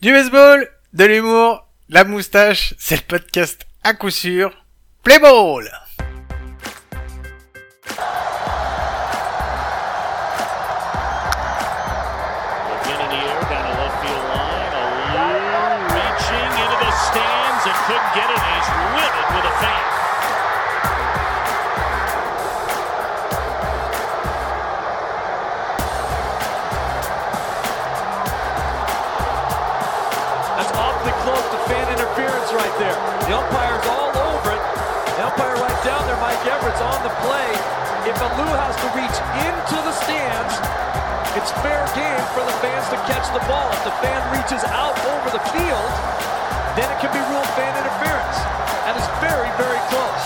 [0.00, 4.50] Du baseball, de l'humour, la moustache, c'est le podcast à coup sûr.
[5.02, 5.70] Play ball!
[33.30, 34.64] The umpire's all over it.
[35.14, 37.46] The umpire right down there, Mike Everett's on the play.
[38.10, 40.58] If Alou has to reach into the stands,
[41.38, 43.70] it's fair game for the fans to catch the ball.
[43.70, 45.92] If the fan reaches out over the field,
[46.74, 48.69] then it can be ruled fan interference.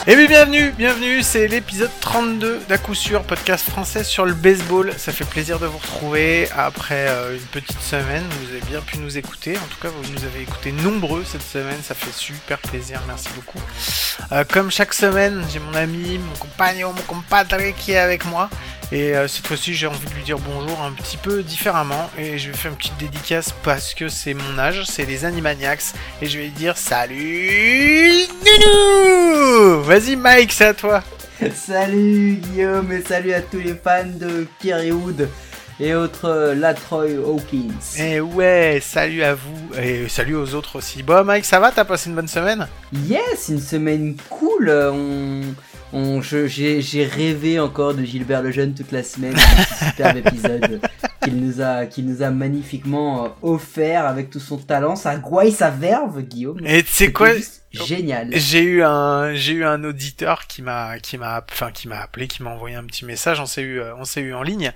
[0.07, 4.93] Et bien bienvenue, bienvenue, c'est l'épisode 32 d'à coup sûr, podcast français sur le baseball.
[4.99, 8.23] Ça fait plaisir de vous retrouver après euh, une petite semaine.
[8.43, 9.57] Vous avez bien pu nous écouter.
[9.57, 11.79] En tout cas, vous nous avez écouté nombreux cette semaine.
[11.83, 13.01] Ça fait super plaisir.
[13.07, 13.61] Merci beaucoup.
[14.33, 18.51] Euh, comme chaque semaine, j'ai mon ami, mon compagnon, mon compadre qui est avec moi.
[18.95, 22.09] Et euh, cette fois-ci, j'ai envie de lui dire bonjour un petit peu différemment.
[22.17, 25.83] Et je vais faire une petite dédicace parce que c'est mon âge, c'est les Animaniacs.
[26.23, 31.03] Et je vais lui dire salut Nounou Vas-y Mike, c'est à toi.
[31.55, 35.29] Salut Guillaume et salut à tous les fans de Kerry Wood
[35.81, 37.99] et autres euh, Latroy Hawkins.
[37.99, 39.75] Et ouais, salut à vous.
[39.77, 41.03] Et salut aux autres aussi.
[41.03, 41.73] Bon Mike, ça va?
[41.73, 42.69] T'as passé une bonne semaine?
[42.93, 44.71] Yes, une semaine cool.
[44.71, 45.74] On, je-
[46.23, 49.37] j'ai, j'ai rêvé encore de Gilbert Lejeune toute la semaine.
[49.37, 50.81] Ce superbe épisode
[51.23, 55.53] qu'il nous a, qu'il nous a magnifiquement euh, offert avec tout son talent, sa gouaille,
[55.53, 56.61] sa verve, Guillaume.
[56.65, 57.31] Et tu sais quoi
[57.73, 58.29] Génial.
[58.33, 62.29] J'ai eu un j'ai eu un auditeur qui m'a qui m'a enfin qui m'a appelé,
[62.29, 64.73] qui m'a envoyé un petit message, on s'est eu euh, on s'est eu en ligne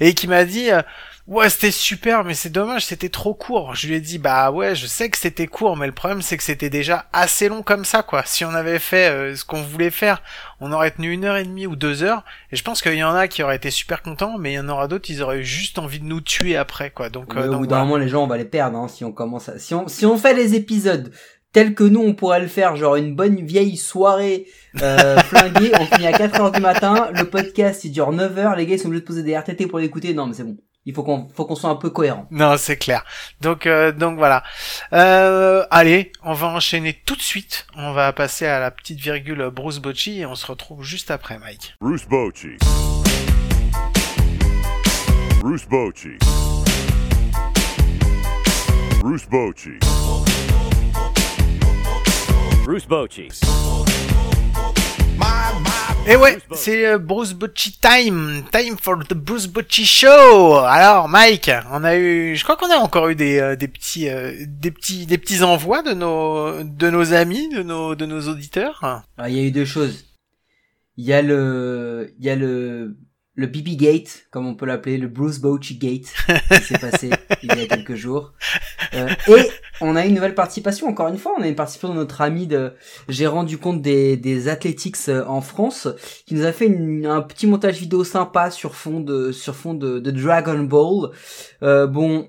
[0.00, 0.82] et qui m'a dit euh,
[1.28, 3.76] Ouais, c'était super, mais c'est dommage, c'était trop court.
[3.76, 6.36] Je lui ai dit, bah ouais, je sais que c'était court, mais le problème c'est
[6.36, 8.24] que c'était déjà assez long comme ça, quoi.
[8.26, 10.20] Si on avait fait euh, ce qu'on voulait faire,
[10.60, 13.04] on aurait tenu une heure et demie ou deux heures, et je pense qu'il y
[13.04, 15.38] en a qui auraient été super contents, mais il y en aura d'autres, ils auraient
[15.38, 17.08] eu juste envie de nous tuer après, quoi.
[17.08, 17.84] Donc, euh, au donc bout d'un voilà.
[17.84, 20.04] moment, les gens, on va les perdre, hein, si on commence à, si on, si
[20.04, 21.12] on fait les épisodes
[21.52, 24.46] tels que nous, on pourrait le faire, genre une bonne vieille soirée,
[24.82, 28.56] euh, flinguée, on finit à 4 heures du matin, le podcast, il dure 9 heures,
[28.56, 30.56] les gars, ils sont obligés de poser des RTT pour l'écouter, non, mais c'est bon.
[30.84, 32.26] Il faut qu'on, faut qu'on soit un peu cohérent.
[32.32, 33.04] Non, c'est clair.
[33.40, 34.42] Donc, euh, donc voilà.
[34.92, 37.68] Euh, allez, on va enchaîner tout de suite.
[37.76, 41.38] On va passer à la petite virgule Bruce Bocci et on se retrouve juste après,
[41.38, 41.76] Mike.
[41.80, 42.56] Bruce Bochy.
[45.40, 46.18] Bruce Bochy.
[49.00, 49.78] Bruce Bochy.
[52.64, 53.28] Bruce Bochy.
[56.04, 60.56] Et ouais, c'est Bruce Bocci time, time for the Bruce Bocci show.
[60.56, 64.08] Alors, Mike, on a eu, je crois qu'on a encore eu des, euh, des petits,
[64.08, 68.28] euh, des petits, des petits envois de nos, de nos amis, de nos, de nos
[68.28, 68.80] auditeurs.
[68.82, 70.04] Alors, il y a eu deux choses.
[70.96, 72.96] Il y a le, il y a le,
[73.34, 76.12] le BB Gate, comme on peut l'appeler, le Bruce Bochy Gate,
[76.50, 77.10] qui s'est passé
[77.44, 78.32] il y a quelques jours.
[78.94, 79.50] Euh, et
[79.82, 82.46] on a une nouvelle participation, encore une fois, on a une participation de notre ami
[82.46, 82.72] de,
[83.08, 85.88] j'ai rendu compte des, des athletics euh, en France,
[86.26, 89.74] qui nous a fait une- un petit montage vidéo sympa sur fond de, sur fond
[89.74, 91.10] de, de Dragon Ball.
[91.62, 92.28] Euh, bon,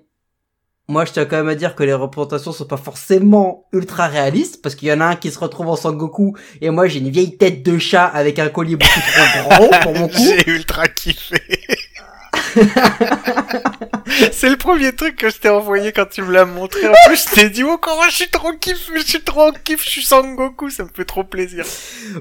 [0.90, 4.62] moi, je tiens quand même à dire que les représentations sont pas forcément ultra réalistes,
[4.62, 7.10] parce qu'il y en a un qui se retrouve en Sangoku, et moi, j'ai une
[7.10, 10.14] vieille tête de chat avec un collier beaucoup trop grand pour mon cou.
[10.18, 11.42] J'ai ultra kiffé.
[14.32, 16.88] c'est le premier truc que je t'ai envoyé quand tu me l'as montré.
[16.88, 19.52] En plus, je t'ai dit, oh, comment je suis trop kiff, je suis trop en
[19.52, 21.66] kiff, je suis Sangoku, ça me fait trop plaisir.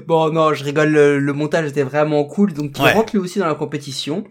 [0.07, 2.93] Bon, non, je rigole, le, le montage était vraiment cool, donc il Ouais.
[2.93, 4.23] rentre lui aussi dans la compétition.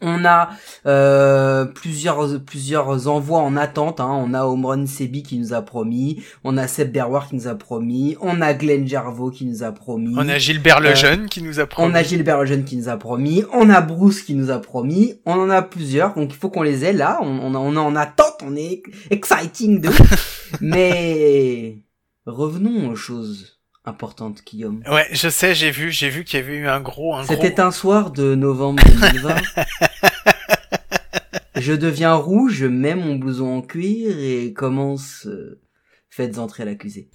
[0.00, 0.50] On a
[0.86, 4.00] euh, plusieurs plusieurs envois en attente.
[4.00, 4.10] Hein.
[4.10, 6.22] On a Omron Sebi qui nous a promis.
[6.44, 8.16] On a Seb Berwar qui nous a promis.
[8.20, 10.14] On a Glenn Gervaux qui nous a promis.
[10.16, 11.90] On a Gilbert Euh, jeune qui nous a promis.
[11.90, 15.14] On a Gilbert Lejeune qui nous a promis, on a Bruce qui nous a promis,
[15.26, 17.78] on en a plusieurs, donc il faut qu'on les ait là, on, on, on est
[17.78, 19.90] en attente, on est exciting de.
[20.60, 21.78] Mais
[22.26, 24.82] revenons aux choses importantes, Guillaume.
[24.90, 27.34] Ouais, je sais, j'ai vu, j'ai vu qu'il y avait eu un gros, un gros.
[27.34, 29.36] C'était un soir de novembre 2020.
[31.68, 35.26] Je deviens rouge, je mets mon blouson en cuir et commence...
[35.26, 35.60] euh,
[36.08, 37.10] faites entrer l'accusé.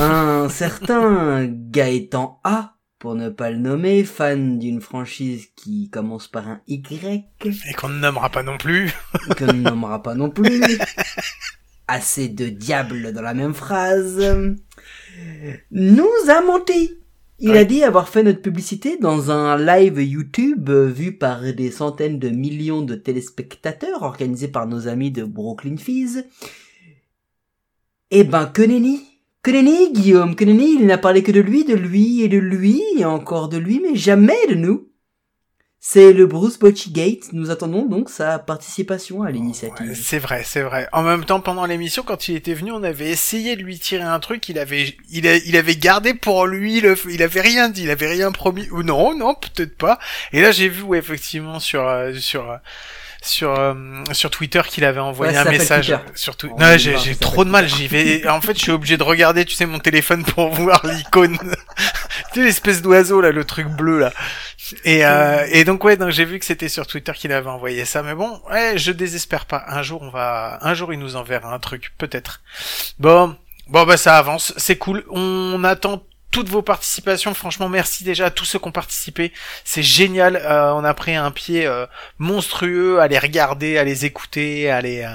[0.00, 6.48] Un certain Gaëtan A, pour ne pas le nommer, fan d'une franchise qui commence par
[6.48, 8.92] un Y, Et qu'on ne nommera pas non plus.
[9.36, 10.60] que l'on ne nommera pas non plus.
[11.86, 14.58] Assez de diable dans la même phrase.
[15.70, 16.98] Nous a menti.
[17.40, 17.58] Il Ouais.
[17.58, 22.18] a dit avoir fait notre publicité dans un live YouTube euh, vu par des centaines
[22.18, 26.24] de millions de téléspectateurs organisé par nos amis de Brooklyn Fizz.
[28.10, 29.00] Eh ben, que nenni
[29.42, 32.38] Que nenni, Guillaume Que nenni, il n'a parlé que de lui, de lui et de
[32.38, 34.87] lui, et encore de lui, mais jamais de nous.
[35.80, 37.32] C'est le Bruce Bochy Gate.
[37.32, 39.90] Nous attendons donc sa participation à l'initiative.
[39.90, 40.88] Ouais, c'est vrai, c'est vrai.
[40.92, 44.02] En même temps, pendant l'émission, quand il était venu, on avait essayé de lui tirer
[44.02, 44.48] un truc.
[44.48, 46.80] Il avait, il, a- il avait gardé pour lui.
[46.80, 47.84] Le, il avait rien dit.
[47.84, 48.68] Il avait rien promis.
[48.72, 50.00] Ou non, non, peut-être pas.
[50.32, 52.56] Et là, j'ai vu, ouais, effectivement, sur, euh, sur, euh,
[53.22, 53.74] sur, euh,
[54.12, 55.86] sur Twitter, qu'il avait envoyé Ouais, un message.
[55.88, 56.02] Twitter.
[56.16, 57.68] Sur Twi- On Non, j'ai, j'ai trop de mal.
[57.68, 58.26] J'y vais.
[58.28, 61.38] En fait, je suis obligé de regarder, tu sais, mon téléphone pour voir l'icône.
[62.32, 64.12] tu sais, l'espèce d'oiseau là, le truc bleu là.
[64.84, 67.84] Et, euh, et donc ouais, donc j'ai vu que c'était sur Twitter qu'il avait envoyé
[67.84, 69.64] ça, mais bon, ouais, je désespère pas.
[69.68, 72.42] Un jour on va, un jour il nous enverra un truc, peut-être.
[72.98, 73.36] Bon,
[73.68, 75.04] bon bah ça avance, c'est cool.
[75.10, 77.32] On attend toutes vos participations.
[77.34, 79.32] Franchement, merci déjà à tous ceux qui ont participé.
[79.64, 80.36] C'est génial.
[80.36, 81.86] Euh, on a pris un pied euh,
[82.18, 85.02] monstrueux à les regarder, à les écouter, à les.
[85.02, 85.08] euh,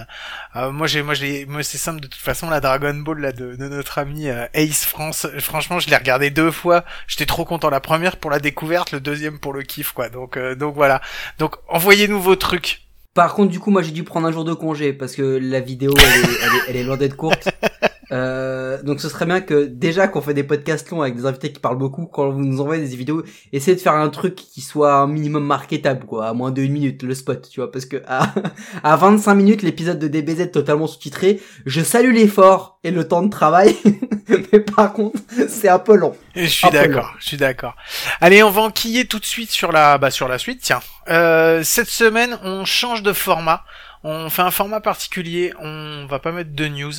[0.55, 3.31] euh, moi j'ai, moi j'ai, moi c'est simple de toute façon la Dragon Ball là
[3.31, 5.27] de, de notre ami euh, Ace France.
[5.39, 6.83] Franchement, je l'ai regardé deux fois.
[7.07, 7.69] J'étais trop content.
[7.69, 10.09] La première pour la découverte, le deuxième pour le kiff quoi.
[10.09, 11.01] Donc euh, donc voilà.
[11.39, 12.81] Donc envoyez-nous vos trucs.
[13.13, 15.59] Par contre, du coup, moi, j'ai dû prendre un jour de congé parce que la
[15.59, 17.47] vidéo, elle est, elle est, elle est loin d'être courte.
[18.13, 21.51] Euh, donc, ce serait bien que déjà qu'on fait des podcasts longs avec des invités
[21.51, 24.61] qui parlent beaucoup, quand vous nous envoyez des vidéos, essayez de faire un truc qui
[24.61, 27.85] soit un minimum marketable, quoi, à moins de une minute, le spot, tu vois, parce
[27.85, 28.33] que à,
[28.83, 33.29] à 25 minutes, l'épisode de DBZ totalement sous-titré, je salue l'effort et le temps de
[33.29, 33.75] travail,
[34.27, 36.15] mais par contre, c'est un peu long.
[36.35, 37.75] Je suis d'accord, je suis d'accord.
[38.21, 40.59] Allez, on va enquiller tout de suite sur la, bah, sur la suite.
[40.61, 43.63] Tiens, euh, cette semaine, on change de format.
[44.03, 45.53] On fait un format particulier.
[45.59, 46.91] On va pas mettre de news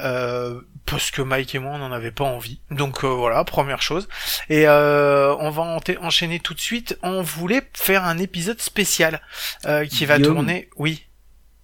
[0.00, 2.60] euh, parce que Mike et moi, on n'en avait pas envie.
[2.70, 4.08] Donc euh, voilà, première chose.
[4.48, 6.98] Et euh, on va en- enchaîner tout de suite.
[7.02, 9.20] On voulait faire un épisode spécial
[9.66, 10.70] euh, qui va tourner.
[10.76, 11.04] Oui.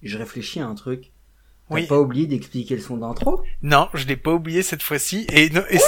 [0.03, 1.11] Je réfléchis à un truc.
[1.67, 1.87] T'as Oui.
[1.87, 3.41] pas oublié d'expliquer le son d'intro?
[3.63, 5.25] Non, je l'ai pas oublié cette fois-ci.
[5.33, 5.79] Et, et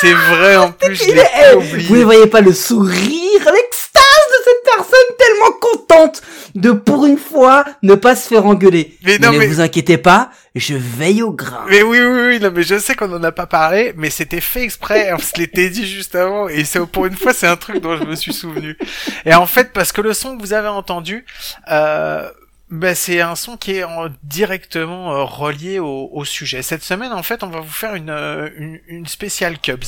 [0.00, 1.86] c'est vrai en plus, je l'ai oublié.
[1.86, 2.98] Vous ne voyez pas le sourire,
[3.44, 6.22] l'extase de cette personne tellement contente
[6.54, 8.96] de pour une fois ne pas se faire engueuler.
[9.04, 11.64] Mais non, ne mais- vous inquiétez pas, je veille au grain.
[11.68, 14.40] Mais oui, oui, oui, non, mais je sais qu'on en a pas parlé, mais c'était
[14.40, 17.56] fait exprès, on se l'était dit juste avant, et c'est, pour une fois, c'est un
[17.56, 18.76] truc dont je me suis souvenu.
[19.24, 21.24] Et en fait, parce que le son que vous avez entendu,
[21.70, 22.28] euh,
[22.72, 26.62] ben, c'est un son qui est en- directement euh, relié au, au sujet.
[26.62, 29.84] Cette semaine, en fait, on va vous faire une, euh, une, une spéciale Cubs.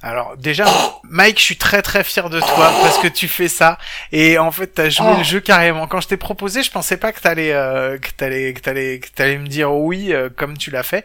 [0.00, 0.64] Alors, déjà,
[1.02, 3.78] Mike, je suis très très fier de toi, parce que tu fais ça,
[4.12, 5.18] et en fait, t'as joué Oh.
[5.18, 5.86] le jeu carrément.
[5.88, 9.08] Quand je t'ai proposé, je pensais pas que t'allais, euh, que t'allais, que t'allais, que
[9.08, 11.04] t'allais me dire oui, comme tu l'as fait.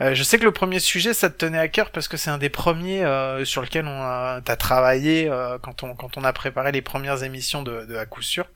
[0.00, 2.30] Euh, je sais que le premier sujet, ça te tenait à cœur parce que c'est
[2.30, 6.32] un des premiers euh, sur lequel on a, travaillé euh, quand on quand on a
[6.32, 8.46] préparé les premières émissions de, de à coup sûr.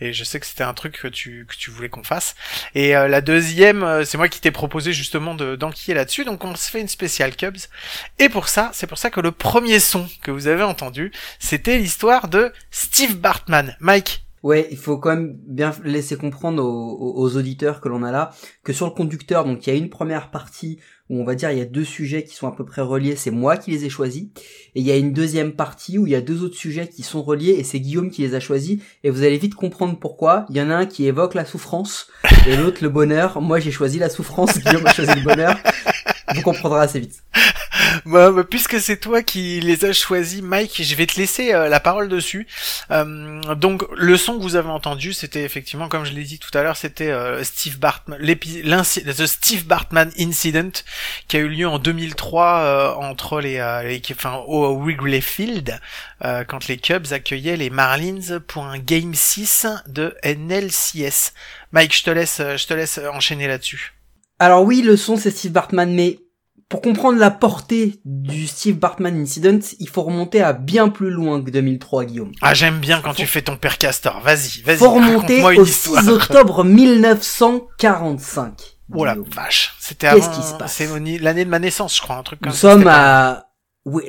[0.00, 2.34] Et je sais que c'était un truc que tu que tu voulais qu'on fasse.
[2.74, 6.24] Et la deuxième, c'est moi qui t'ai proposé justement de d'enquiller là-dessus.
[6.24, 7.58] Donc on se fait une spéciale Cubs.
[8.18, 11.78] Et pour ça, c'est pour ça que le premier son que vous avez entendu, c'était
[11.78, 13.76] l'histoire de Steve Bartman.
[13.80, 14.24] Mike.
[14.42, 18.30] Ouais, il faut quand même bien laisser comprendre aux, auditeurs que l'on a là
[18.64, 21.52] que sur le conducteur, donc il y a une première partie où on va dire
[21.52, 23.84] il y a deux sujets qui sont à peu près reliés, c'est moi qui les
[23.84, 24.24] ai choisis,
[24.74, 27.02] et il y a une deuxième partie où il y a deux autres sujets qui
[27.02, 30.46] sont reliés et c'est Guillaume qui les a choisis, et vous allez vite comprendre pourquoi.
[30.50, 32.08] Il y en a un qui évoque la souffrance
[32.46, 33.40] et l'autre le bonheur.
[33.40, 35.56] Moi j'ai choisi la souffrance, Guillaume a choisi le bonheur.
[36.34, 37.22] Vous comprendrez assez vite.
[38.06, 41.68] Bah, bah, puisque c'est toi qui les as choisis, Mike, je vais te laisser euh,
[41.68, 42.46] la parole dessus.
[42.90, 46.56] Euh, donc, le son que vous avez entendu, c'était effectivement, comme je l'ai dit tout
[46.56, 50.72] à l'heure, c'était euh, Steve Bartman, the Steve Bartman Incident,
[51.28, 55.78] qui a eu lieu en 2003 euh, entre les, euh, les- enfin, au Wrigley Field,
[56.24, 61.32] euh, quand les Cubs accueillaient les Marlins pour un Game 6 de NLCS.
[61.72, 63.94] Mike, je te laisse, je te laisse enchaîner là-dessus.
[64.38, 66.18] Alors oui, le son c'est Steve Bartman, mais
[66.72, 71.42] pour comprendre la portée du Steve Bartman Incident, il faut remonter à bien plus loin
[71.42, 72.32] que 2003, Guillaume.
[72.40, 74.20] Ah, j'aime bien quand tu fais ton père Castor.
[74.24, 74.78] Vas-y, vas-y.
[74.78, 76.02] faut remonter au histoire.
[76.02, 78.52] 6 octobre 1945.
[78.94, 80.88] Oh la vache, c'était Qu'est-ce avant, qui se passe c'est
[81.20, 82.70] l'année de ma naissance, je crois, un truc comme Nous ça.
[82.72, 83.46] sommes c'était pas-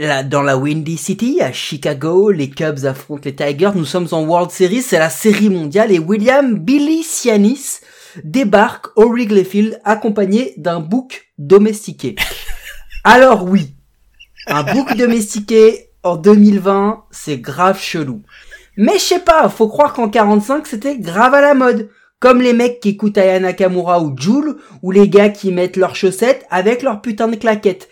[0.09, 4.21] à dans la Windy City, à Chicago, les Cubs affrontent les Tigers, nous sommes en
[4.23, 7.79] World Series, c'est la série mondiale, et William Billy Sianis
[8.23, 12.15] débarque au Wrigley Field accompagné d'un bouc domestiqué.
[13.03, 13.75] Alors oui,
[14.47, 18.21] un bouc domestiqué en 2020, c'est grave chelou.
[18.77, 21.89] Mais je sais pas, faut croire qu'en 45 c'était grave à la mode.
[22.19, 25.95] Comme les mecs qui écoutent Aya Nakamura ou Joule, ou les gars qui mettent leurs
[25.95, 27.89] chaussettes avec leur putain de claquettes.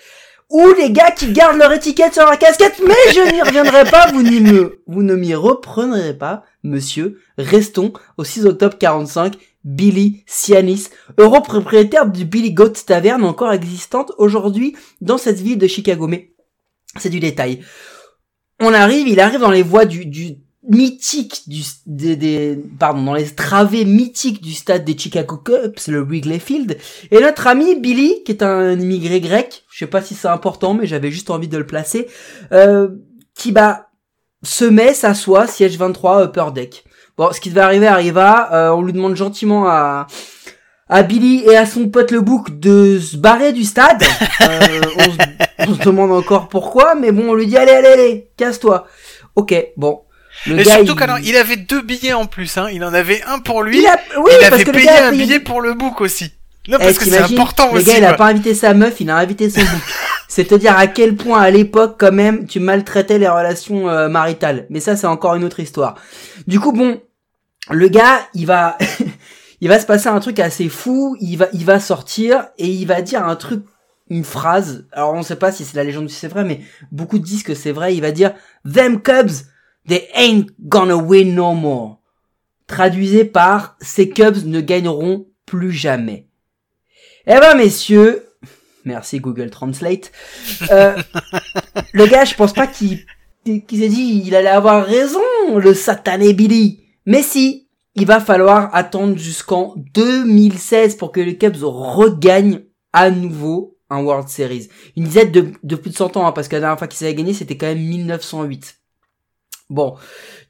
[0.49, 4.07] Ou les gars qui gardent leur étiquette sur leur casquette, mais je n'y reviendrai pas,
[4.13, 7.19] vous, n'y me, vous ne m'y reprendrez pas, monsieur.
[7.37, 10.87] Restons au 6 octobre 45, Billy Sianis,
[11.17, 16.07] heureux propriétaire du Billy Goat Tavern encore existante aujourd'hui dans cette ville de Chicago.
[16.07, 16.33] Mais
[16.97, 17.61] c'est du détail.
[18.59, 20.37] On arrive, il arrive dans les voies du, du
[20.67, 26.03] mythique du des, des pardon dans les travées mythiques du stade des Chicago Cubs le
[26.03, 26.77] Wrigley Field
[27.09, 30.75] et notre ami Billy qui est un immigré grec je sais pas si c'est important
[30.75, 32.07] mais j'avais juste envie de le placer
[32.51, 32.89] euh,
[33.33, 33.87] qui bah
[34.43, 36.83] se met s'assoit siège 23 upper deck
[37.17, 40.07] bon ce qui devait arriver arriva euh, on lui demande gentiment à
[40.89, 44.03] à Billy et à son pote le bouc de se barrer du stade
[44.41, 47.87] euh, on, se, on se demande encore pourquoi mais bon on lui dit allez allez
[47.87, 48.87] allez casse-toi
[49.35, 50.01] ok bon
[50.47, 52.67] le Et gars, surtout il- avait deux billets en plus, hein.
[52.71, 53.79] Il en avait un pour lui.
[53.81, 55.99] Il a- oui, il parce avait que le payé un payé- billet pour le book
[56.01, 56.31] aussi.
[56.67, 57.85] Non, Eh, parce que c'est important le aussi.
[57.91, 59.69] gars, il a pas invité sa meuf, il a invité son bouc.
[60.31, 64.07] c'est te dire à quel point, à l'époque, quand même, tu maltraitais les relations euh,
[64.07, 64.65] maritales.
[64.69, 65.95] Mais ça, c'est encore une autre histoire.
[66.47, 67.01] Du coup, bon,
[67.69, 68.77] le gars, il va,
[69.61, 71.17] il va se passer un truc assez fou.
[71.19, 73.65] Il va, il va sortir et il va dire un truc,
[74.09, 74.87] une phrase.
[74.93, 76.61] Alors, on sait pas si c'est la légende ou si c'est vrai, mais
[76.93, 77.93] beaucoup disent que c'est vrai.
[77.93, 78.31] Il va dire,
[78.63, 79.49] them Cubs,
[79.85, 81.99] they ain't gonna win no more.
[82.67, 86.29] Traduisez par, ces Cubs ne gagneront plus jamais.
[87.27, 88.30] Eh ben messieurs,
[88.85, 90.11] merci Google Translate.
[90.71, 90.95] Euh,
[91.93, 93.05] le gars, je pense pas qu'il
[93.45, 95.19] s'est dit il allait avoir raison,
[95.55, 96.83] le satané Billy.
[97.05, 102.61] Mais si, il va falloir attendre jusqu'en 2016 pour que les Cubs regagnent
[102.93, 104.69] à nouveau un World Series.
[104.95, 107.15] Une de, de plus de 100 ans, hein, parce que la dernière fois qu'ils avaient
[107.15, 108.77] gagné, c'était quand même 1908.
[109.69, 109.95] Bon,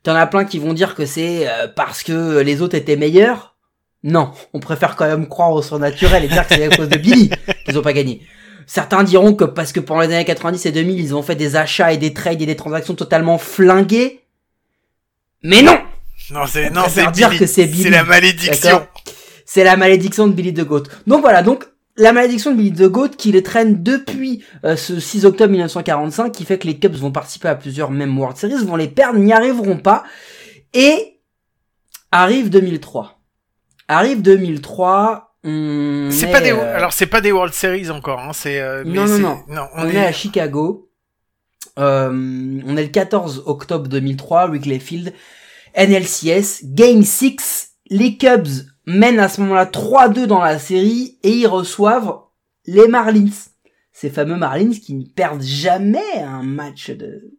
[0.04, 3.56] t'en as plein qui vont dire que c'est euh, parce que les autres étaient meilleurs.
[4.04, 6.98] Non, on préfère quand même croire au surnaturel et dire que c'est à cause de
[6.98, 7.30] Billy
[7.72, 8.22] qu'ils ont pas gagné.
[8.68, 11.56] Certains diront que parce que pendant les années 90 et 2000, ils ont fait des
[11.56, 14.22] achats et des trades et des transactions totalement flinguées.
[15.44, 15.80] Mais non
[16.32, 17.40] Non, c'est, On non, c'est dire Billy.
[17.40, 17.84] que c'est Billy.
[17.84, 18.88] C'est la malédiction.
[19.46, 20.84] C'est la malédiction de Billy the Goat.
[21.08, 21.66] Donc voilà, donc
[21.98, 26.32] la malédiction de Billy the Goat qui les traîne depuis euh, ce 6 octobre 1945,
[26.32, 29.20] qui fait que les Cubs vont participer à plusieurs mêmes World Series, vont les perdre,
[29.20, 30.04] n'y arriveront pas.
[30.74, 31.20] Et
[32.12, 33.20] arrive 2003.
[33.90, 35.31] Arrive 2003.
[35.44, 38.32] On C'est est, pas des, euh, alors c'est pas des World Series encore, hein.
[38.34, 39.08] C'est, euh, Non, non,
[39.48, 39.68] c'est- non.
[39.76, 40.06] on, on, est, est...
[40.06, 40.90] à Chicago.
[41.80, 42.10] Euh,
[42.66, 45.14] on est le 14 octobre 2003, Wrigley Field,
[45.76, 47.70] NLCS, Game 6.
[47.90, 48.48] Les Cubs
[48.86, 52.18] mènent à ce moment-là 3-2 dans la série et ils reçoivent
[52.66, 53.30] les Marlins.
[53.94, 57.32] Ces fameux Marlins qui ne perdent jamais un match de,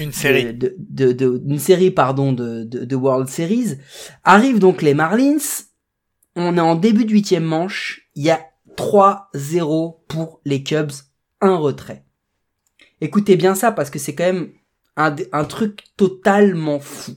[0.00, 0.52] une série.
[0.54, 3.78] de, de, de- d'une série pardon de, de World Series.
[4.24, 5.36] Arrivent donc les Marlins.
[6.36, 8.08] On est en début de huitième manche.
[8.14, 8.40] Il y a
[8.76, 10.92] 3-0 pour les Cubs.
[11.40, 12.04] Un retrait.
[13.00, 14.52] Écoutez bien ça parce que c'est quand même
[14.96, 17.12] un, truc totalement fou.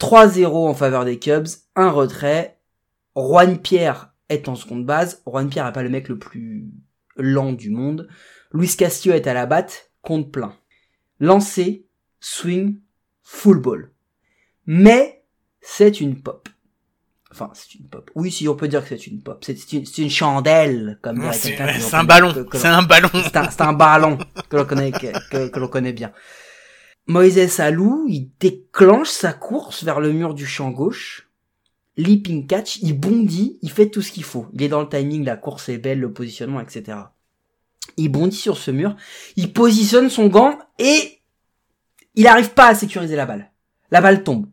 [0.00, 1.48] 3-0 en faveur des Cubs.
[1.76, 2.58] Un retrait.
[3.16, 5.22] Juan Pierre est en seconde base.
[5.26, 6.70] Juan Pierre n'est pas le mec le plus
[7.16, 8.08] lent du monde.
[8.52, 9.90] Luis Castillo est à la batte.
[10.02, 10.56] Compte plein
[11.20, 11.86] lancer,
[12.20, 12.80] swing,
[13.22, 13.90] full ball.
[14.66, 15.24] Mais
[15.60, 16.48] c'est une pop.
[17.34, 18.08] Enfin, c'est une pop.
[18.14, 19.42] Oui, si on peut dire que c'est une pop.
[19.44, 22.32] C'est une, une chandelle, comme dirait c'est, quelqu'un c'est un ballon.
[22.52, 23.08] C'est un ballon.
[23.12, 26.12] c'est un, c'est un ballon que l'on connaît, que, que- que l'on connaît bien.
[27.08, 31.28] Moïse Salou, il déclenche sa course vers le mur du champ gauche.
[31.96, 34.46] Leaping catch, il bondit, il fait tout ce qu'il faut.
[34.52, 36.98] Il est dans le timing, la course est belle, le positionnement, etc.
[37.96, 38.96] Il bondit sur ce mur,
[39.36, 41.20] il positionne son gant et
[42.14, 43.50] il n'arrive pas à sécuriser la balle.
[43.90, 44.46] La balle tombe.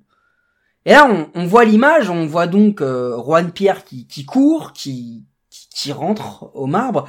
[0.86, 5.24] Et là, on, voit l'image, on voit donc euh, Juan Pierre qui, court, qui,
[5.92, 7.08] rentre au marbre.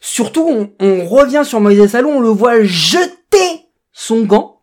[0.00, 4.60] Surtout, on, revient sur Moïse Salon, on le voit jeter son gant,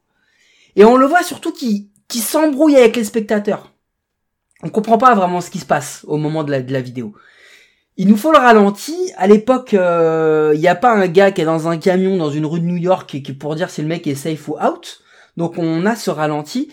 [0.76, 3.72] et on le voit surtout qui, qui s'embrouille avec les spectateurs.
[4.64, 7.14] On comprend pas vraiment ce qui se passe au moment de la, vidéo.
[7.98, 8.96] Il nous faut le ralenti.
[9.18, 12.46] À l'époque, il n'y a pas un gars qui est dans un camion dans une
[12.46, 15.02] rue de New York et qui pour dire si le mec est safe ou out.
[15.36, 16.72] Donc on a ce ralenti.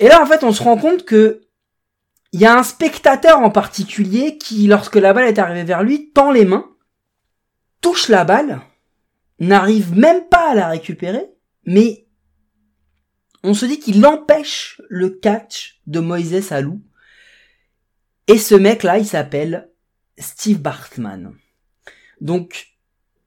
[0.00, 1.42] Et là, en fait, on se rend compte que
[2.32, 6.10] il y a un spectateur en particulier qui, lorsque la balle est arrivée vers lui,
[6.12, 6.68] tend les mains,
[7.80, 8.60] touche la balle,
[9.38, 11.24] n'arrive même pas à la récupérer,
[11.64, 12.06] mais
[13.42, 16.82] on se dit qu'il empêche le catch de Moïse Salou.
[18.26, 19.70] Et ce mec-là, il s'appelle
[20.18, 21.34] Steve Bartman.
[22.20, 22.74] Donc,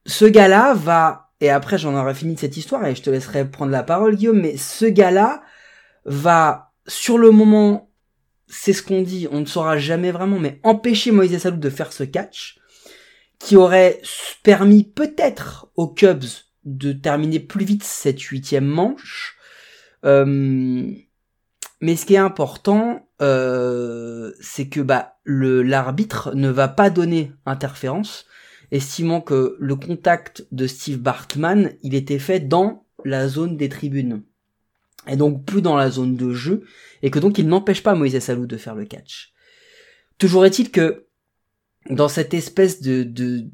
[0.05, 3.49] ce gars-là va, et après j'en aurai fini de cette histoire et je te laisserai
[3.49, 5.41] prendre la parole Guillaume, mais ce gars-là
[6.05, 7.89] va, sur le moment,
[8.47, 11.93] c'est ce qu'on dit, on ne saura jamais vraiment, mais empêcher Moïse Salou de faire
[11.93, 12.59] ce catch,
[13.39, 14.01] qui aurait
[14.43, 16.25] permis peut-être aux Cubs
[16.63, 19.37] de terminer plus vite cette huitième manche.
[20.05, 20.91] Euh,
[21.81, 28.25] mais ce qui est important, euh, c'est que bah l'arbitre ne va pas donner interférence,
[28.71, 34.23] estimant que le contact de Steve Bartman, il était fait dans la zone des tribunes,
[35.07, 36.63] et donc plus dans la zone de jeu,
[37.01, 39.33] et que donc il n'empêche pas Moïse Salou de faire le catch.
[40.17, 41.07] Toujours est-il que
[41.89, 43.45] dans cette espèce de de,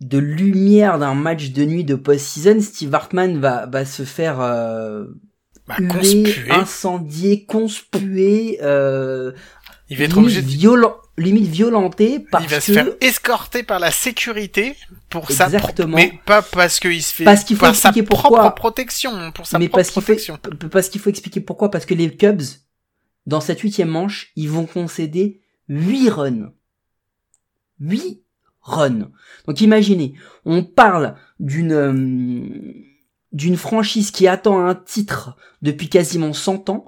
[0.00, 5.04] de lumière d'un match de nuit de post-season, Steve Bartman va va se faire euh,
[5.68, 9.32] Bah, huer, incendier, conspuer, euh,
[9.88, 10.46] Il va être limite, obligé de...
[10.46, 14.76] violent, limite violenté parce Il va que se faire escorter par la sécurité
[15.08, 15.56] pour sa propre...
[15.56, 15.96] Exactement.
[15.96, 17.24] Mais pas parce qu'il se fait...
[17.24, 18.54] Parce qu'il faut par sa expliquer propre pourquoi.
[18.54, 21.94] protection, pour sa mais propre parce qu'il faut parce qu'il faut expliquer pourquoi parce que
[21.94, 22.42] les Cubs
[23.26, 26.52] dans cette huitième manche ils vont concéder 8 runs
[27.80, 28.22] 8
[28.62, 29.10] runs
[29.46, 32.74] donc imaginez on parle d'une euh,
[33.32, 36.84] d'une franchise qui attend un titre depuis quasiment 100 ans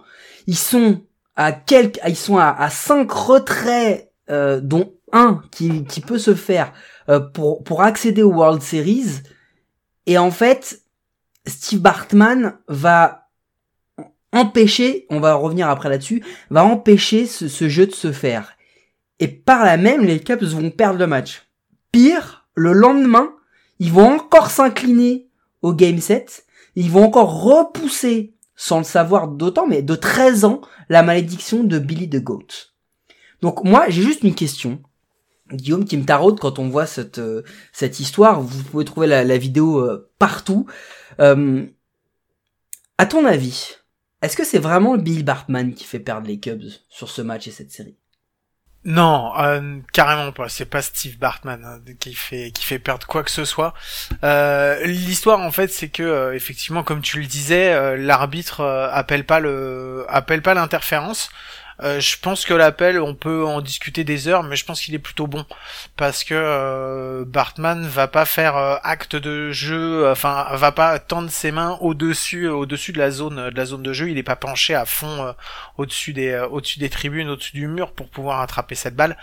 [0.46, 1.02] ils sont
[1.36, 6.34] à quelques ils sont à, à 5 retraits euh, dont un qui, qui peut se
[6.34, 6.72] faire
[7.08, 9.20] euh, pour pour accéder aux World Series
[10.06, 10.82] et en fait
[11.46, 13.28] Steve Bartman va
[14.32, 18.56] empêcher, on va revenir après là-dessus, va empêcher ce, ce jeu de se faire.
[19.18, 21.46] Et par là même, les Cubs vont perdre le match.
[21.92, 23.34] Pire, le lendemain,
[23.78, 25.28] ils vont encore s'incliner
[25.60, 30.60] au game 7, ils vont encore repousser, sans le savoir d'autant, mais de 13 ans,
[30.88, 32.71] la malédiction de Billy the Goat.
[33.42, 34.80] Donc moi, j'ai juste une question.
[35.52, 39.24] Guillaume qui me taraude quand on voit cette, euh, cette histoire, vous pouvez trouver la,
[39.24, 40.66] la vidéo euh, partout.
[41.20, 41.66] Euh,
[42.96, 43.76] à ton avis,
[44.22, 47.50] est-ce que c'est vraiment Bill Bartman qui fait perdre les Cubs sur ce match et
[47.50, 47.96] cette série?
[48.84, 50.48] Non, euh, carrément pas.
[50.48, 53.74] C'est pas Steve Bartman hein, qui fait qui fait perdre quoi que ce soit.
[54.84, 60.42] L'histoire en fait, c'est que effectivement, comme tu le disais, l'arbitre appelle pas le appelle
[60.42, 61.30] pas l'interférence.
[61.82, 64.94] Euh, je pense que l'appel, on peut en discuter des heures, mais je pense qu'il
[64.94, 65.44] est plutôt bon
[65.96, 71.30] parce que euh, Bartman va pas faire euh, acte de jeu, enfin va pas tendre
[71.30, 74.10] ses mains au-dessus, au-dessus de la zone, de la zone de jeu.
[74.10, 75.32] Il est pas penché à fond euh,
[75.76, 79.16] au-dessus des, euh, au-dessus des tribunes, au-dessus du mur pour pouvoir attraper cette balle.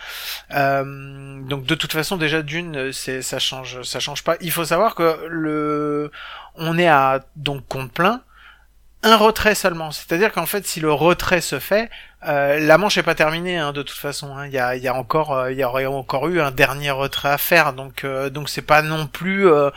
[0.52, 4.36] Euh, donc de toute façon, déjà d'une, c'est ça change, ça change pas.
[4.41, 6.12] Il faut savoir que le,
[6.56, 8.22] on est à donc compte plein
[9.04, 9.91] un retrait seulement.
[9.91, 11.89] C'est-à-dire qu'en fait, si le retrait se fait,
[12.27, 14.36] euh, la manche est pas terminée hein, de toute façon.
[14.38, 14.47] hein.
[14.47, 17.29] Il y, a, y a encore, euh, il y aurait encore eu un dernier retrait
[17.29, 17.73] à faire.
[17.73, 19.69] Donc, euh, donc c'est pas non plus, euh,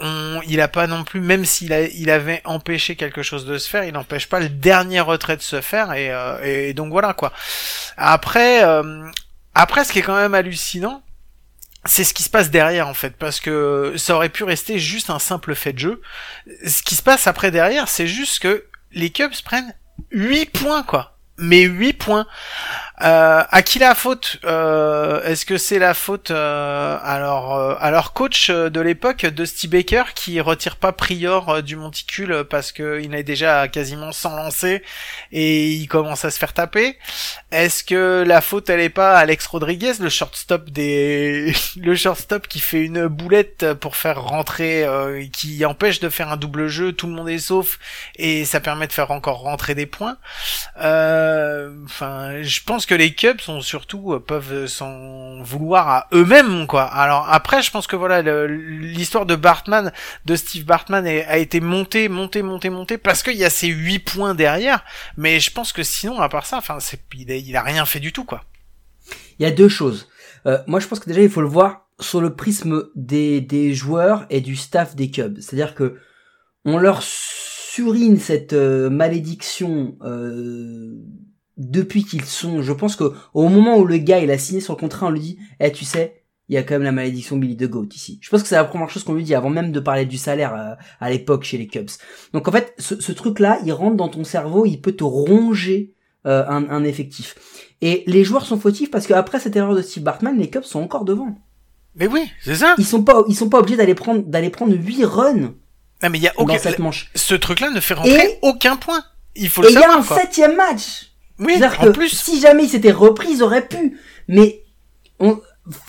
[0.00, 3.68] on, il a pas non plus, même s'il il avait empêché quelque chose de se
[3.68, 5.92] faire, il n'empêche pas le dernier retrait de se faire.
[5.92, 7.32] Et, euh, et donc voilà quoi.
[7.96, 9.06] Après, euh,
[9.54, 11.02] après, ce qui est quand même hallucinant,
[11.84, 15.10] c'est ce qui se passe derrière en fait parce que ça aurait pu rester juste
[15.10, 16.00] un simple fait de jeu.
[16.66, 19.74] Ce qui se passe après derrière, c'est juste que les Cubs prennent
[20.10, 21.13] 8 points quoi.
[21.36, 22.26] Mais 8 points.
[23.02, 27.90] Euh, à qui la faute euh, Est-ce que c'est la faute euh, alors euh, à
[27.90, 32.70] leur coach euh, de l'époque, Dusty Baker, qui retire pas Prior euh, du monticule parce
[32.70, 34.84] que il est déjà quasiment sans lancer
[35.32, 36.96] et il commence à se faire taper?
[37.50, 42.60] Est-ce que la faute elle est pas Alex Rodriguez, le shortstop des le shortstop qui
[42.60, 44.86] fait une boulette pour faire rentrer,
[45.32, 47.80] qui empêche de faire un double jeu, tout le monde est sauf
[48.16, 50.16] et ça permet de faire encore rentrer des points?
[50.76, 56.84] Enfin, je pense que les Cubs sont surtout euh, peuvent s'en vouloir à eux-mêmes quoi.
[56.84, 59.92] Alors après, je pense que voilà l'histoire de Bartman,
[60.24, 63.98] de Steve Bartman a été montée, montée, montée, montée parce qu'il y a ces huit
[64.00, 64.84] points derrière.
[65.16, 66.78] Mais je pense que sinon, à part ça, enfin,
[67.16, 68.44] il, a- il a rien fait du tout quoi.
[69.38, 70.08] Il y a deux choses.
[70.46, 73.72] Euh, moi, je pense que déjà, il faut le voir sur le prisme des, des
[73.74, 75.38] joueurs et du staff des Cubs.
[75.40, 75.96] C'est-à-dire que
[76.64, 80.94] on leur surine cette euh, malédiction euh,
[81.56, 82.62] depuis qu'ils sont.
[82.62, 85.10] Je pense que au moment où le gars il a signé sur le contrat, on
[85.10, 87.88] lui dit, eh, tu sais, il y a quand même la malédiction Billy the Goat
[87.94, 88.18] ici.
[88.20, 90.18] Je pense que c'est la première chose qu'on lui dit avant même de parler du
[90.18, 91.88] salaire euh, à l'époque chez les Cubs.
[92.32, 95.94] Donc en fait, ce, ce truc-là, il rentre dans ton cerveau, il peut te ronger
[96.26, 97.34] euh, un, un effectif.
[97.80, 100.80] Et les joueurs sont fautifs parce qu'après cette erreur de Steve Bartman, les Cubs sont
[100.82, 101.38] encore devant.
[101.96, 102.74] Mais oui, c'est ça.
[102.78, 105.54] Ils sont pas, ils sont pas obligés d'aller prendre, d'aller prendre 8 runs
[106.02, 106.58] Non mais il y a dans aucun.
[106.58, 107.10] cette manche.
[107.14, 109.02] Ce truc-là ne fait rentrer Et- aucun point.
[109.36, 110.18] Il faut Et le il y a savoir un quoi.
[110.20, 111.13] septième match.
[111.38, 112.08] Oui, C'est-à-dire en que plus.
[112.10, 113.98] si jamais il s'était repris, ils auraient pu.
[114.28, 114.62] Mais
[115.20, 115.40] on,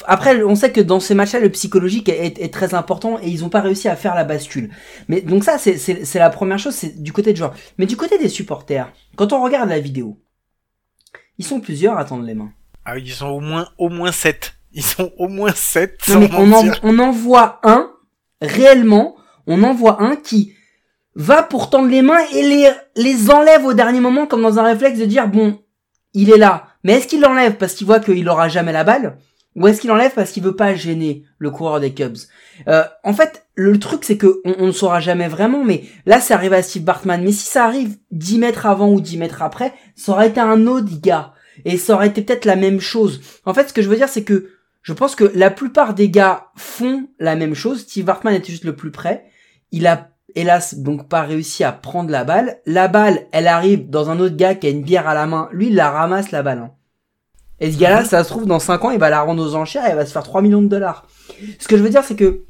[0.05, 3.27] après, on sait que dans ces matchs-là, le psychologique est, est- est très important et
[3.29, 4.71] ils n'ont pas réussi à faire la bascule.
[5.07, 7.53] Mais donc ça, c'est- la première chose, c'est du côté de joueurs.
[7.77, 10.17] Mais du côté des supporters, quand on regarde la vidéo,
[11.37, 12.51] ils sont plusieurs à tendre les mains.
[12.85, 14.53] Ah, ils sont au moins au moins 7.
[14.73, 16.79] Ils sont au moins 7 Non mais on en, mentir.
[16.83, 17.91] on en voit un,
[18.41, 19.15] réellement,
[19.47, 20.53] on en voit un qui
[21.15, 24.63] va pour tendre les mains et les, les enlève au dernier moment comme dans un
[24.63, 25.59] réflexe de dire bon,
[26.13, 26.67] il est là.
[26.83, 29.17] Mais est-ce qu'il l'enlève parce qu'il voit qu'il aura jamais la balle?
[29.55, 32.17] Ou est-ce qu'il enlève parce qu'il veut pas gêner le coureur des Cubs?
[32.67, 36.35] Euh, En fait, le truc c'est que on, ne saura jamais vraiment, mais là ça
[36.35, 37.23] arrive à Steve Bartman.
[37.23, 40.67] Mais si ça arrive 10 mètres avant ou 10 mètres après, ça aurait été un
[40.67, 41.33] autre gars.
[41.63, 43.21] Et ça aurait été peut-être la même chose.
[43.45, 44.49] En fait, ce que je veux dire c'est que
[44.81, 47.81] je pense que la plupart des gars font la même chose.
[47.81, 49.25] Steve Bartman était juste le plus près.
[49.71, 52.59] Il a hélas donc pas réussi à prendre la balle.
[52.65, 55.49] La balle, elle arrive dans un autre gars qui a une bière à la main.
[55.51, 56.59] Lui, il la ramasse la balle.
[56.59, 56.71] Hein.
[57.59, 59.85] Et ce gars-là, ça se trouve, dans 5 ans, il va la rendre aux enchères
[59.85, 61.07] et il va se faire 3 millions de dollars.
[61.57, 62.43] Ce que je veux dire, c'est que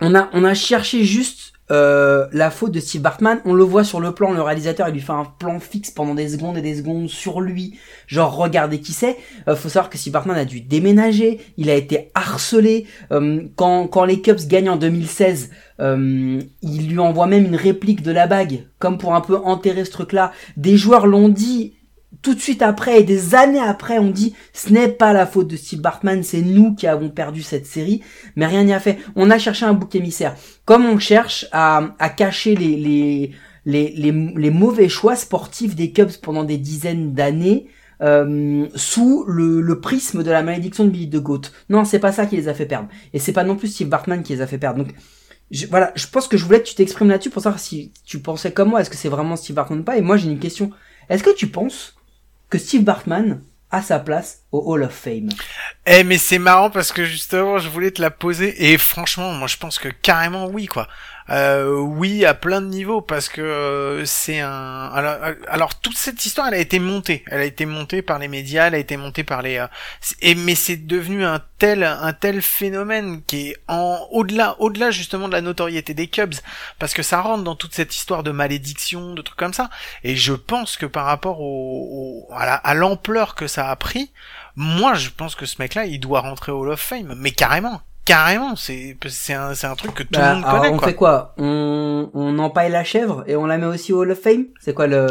[0.00, 3.40] on a, on a cherché juste euh, la faute de Steve Bartman.
[3.44, 6.14] On le voit sur le plan, le réalisateur, il lui fait un plan fixe pendant
[6.14, 7.78] des secondes et des secondes sur lui.
[8.06, 9.16] Genre, regardez qui c'est.
[9.48, 11.40] Euh, faut savoir que Steve Bartman a dû déménager.
[11.56, 12.86] Il a été harcelé.
[13.12, 18.02] Euh, quand, quand les Cubs gagnent en 2016, euh, il lui envoie même une réplique
[18.02, 20.32] de la bague, comme pour un peu enterrer ce truc-là.
[20.56, 21.74] Des joueurs l'ont dit
[22.22, 25.48] tout de suite après et des années après, on dit ce n'est pas la faute
[25.48, 28.02] de Steve Bartman, c'est nous qui avons perdu cette série,
[28.36, 28.98] mais rien n'y a fait.
[29.16, 30.34] On a cherché un bouc émissaire.
[30.64, 33.30] Comme on cherche à, à cacher les, les,
[33.66, 37.68] les, les, mauvais choix sportifs des Cubs pendant des dizaines d'années,
[38.02, 41.42] euh, sous le, prisme de la malédiction de Billy de Goat.
[41.68, 42.88] Non, c'est pas ça qui les a fait perdre.
[43.12, 44.84] Et c'est pas non plus Steve Bartman qui les a fait perdre.
[44.84, 44.94] Donc,
[45.70, 48.52] voilà, je pense que je voulais que tu t'exprimes là-dessus pour savoir si tu pensais
[48.52, 49.96] comme moi, est-ce que c'est vraiment Steve Bartman ou pas?
[49.96, 50.70] Et moi, j'ai une question.
[51.08, 51.94] Est-ce que tu penses
[52.58, 53.40] Steve Bartman
[53.70, 55.30] a sa place au Hall of Fame.
[55.86, 59.48] Eh mais c'est marrant parce que justement je voulais te la poser et franchement moi
[59.48, 60.88] je pense que carrément oui quoi.
[61.30, 64.90] Euh, oui, à plein de niveaux, parce que euh, c'est un.
[65.48, 67.24] Alors, toute cette histoire, elle a été montée.
[67.28, 69.56] Elle a été montée par les médias, elle a été montée par les.
[69.56, 69.66] Euh,
[70.20, 75.28] et mais c'est devenu un tel, un tel phénomène qui est en au-delà, au-delà justement
[75.28, 76.34] de la notoriété des Cubs,
[76.78, 79.70] parce que ça rentre dans toute cette histoire de malédiction, de trucs comme ça.
[80.02, 84.12] Et je pense que par rapport au, à l'ampleur que ça a pris,
[84.56, 87.82] moi, je pense que ce mec-là, il doit rentrer au Hall of Fame, mais carrément,
[88.04, 90.68] Carrément, c'est c'est un, c'est un truc que tout bah, le monde connaît.
[90.68, 90.88] On quoi.
[90.88, 91.34] fait quoi?
[91.38, 94.44] On on empaille la chèvre et on la met aussi au Hall of Fame?
[94.60, 95.06] C'est quoi le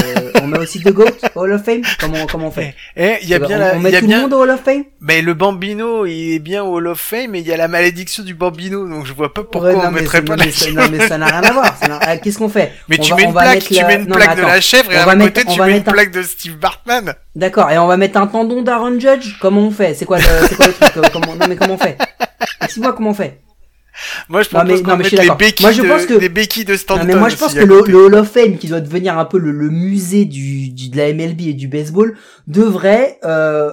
[0.42, 1.82] On met aussi The Goat au Hall of Fame?
[1.98, 2.76] Comment comment on fait?
[2.96, 4.16] Eh, il y a bien on, la, on met y a tout bien...
[4.18, 4.84] le monde au Hall of Fame?
[5.00, 7.66] Mais le Bambino, il est bien au Hall of Fame, mais il y a la
[7.66, 10.52] malédiction du Bambino, donc je vois pas pourquoi ouais, non, on mettrait pas la mais,
[10.52, 11.74] ça, non mais ça n'a rien à voir.
[12.00, 12.72] Ah, Qu'est-ce qu'on fait?
[12.88, 13.86] Mais on tu va, mets une plaque, tu la...
[13.88, 15.82] mets une plaque de la chèvre et à va un mettre- côté tu mets une
[15.82, 17.14] plaque de Steve Bartman.
[17.36, 19.38] D'accord, et on va mettre un tendon d'Aaron Judge?
[19.40, 19.94] Comment on fait?
[19.94, 20.24] C'est quoi, le...
[20.48, 20.96] c'est quoi le truc?
[20.96, 21.36] Euh, comment...
[21.36, 21.98] Non mais comment on fait?
[22.72, 23.40] Dis-moi comment on fait
[24.30, 25.36] Moi je Non, mais- propose non, qu'on mais je mette suis les d'accord.
[25.36, 27.00] béquilles Moi, je de, pense que- les béquilles de Stanton.
[27.02, 27.92] Non, mais moi je pense aussi que à le, côté.
[27.92, 30.96] le Hall of Fame qui doit devenir un peu le, le musée du, du- de
[30.96, 33.70] la MLB et du baseball devrait euh,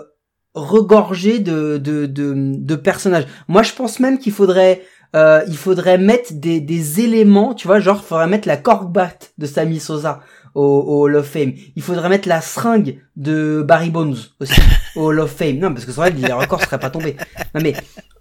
[0.53, 3.25] regorger de, de, de, de personnages.
[3.47, 4.81] Moi je pense même qu'il faudrait
[5.15, 9.13] euh, il faudrait mettre des, des éléments, tu vois, genre il faudrait mettre la corkbat
[9.37, 10.21] de Sammy Sosa
[10.55, 11.53] au, au Hall of Fame.
[11.75, 14.61] Il faudrait mettre la seringue de Barry Bonds aussi
[14.95, 15.57] au Hall of Fame.
[15.57, 17.15] Non, parce que c'est vrai que les records seraient pas tombés.
[17.53, 17.73] Non mais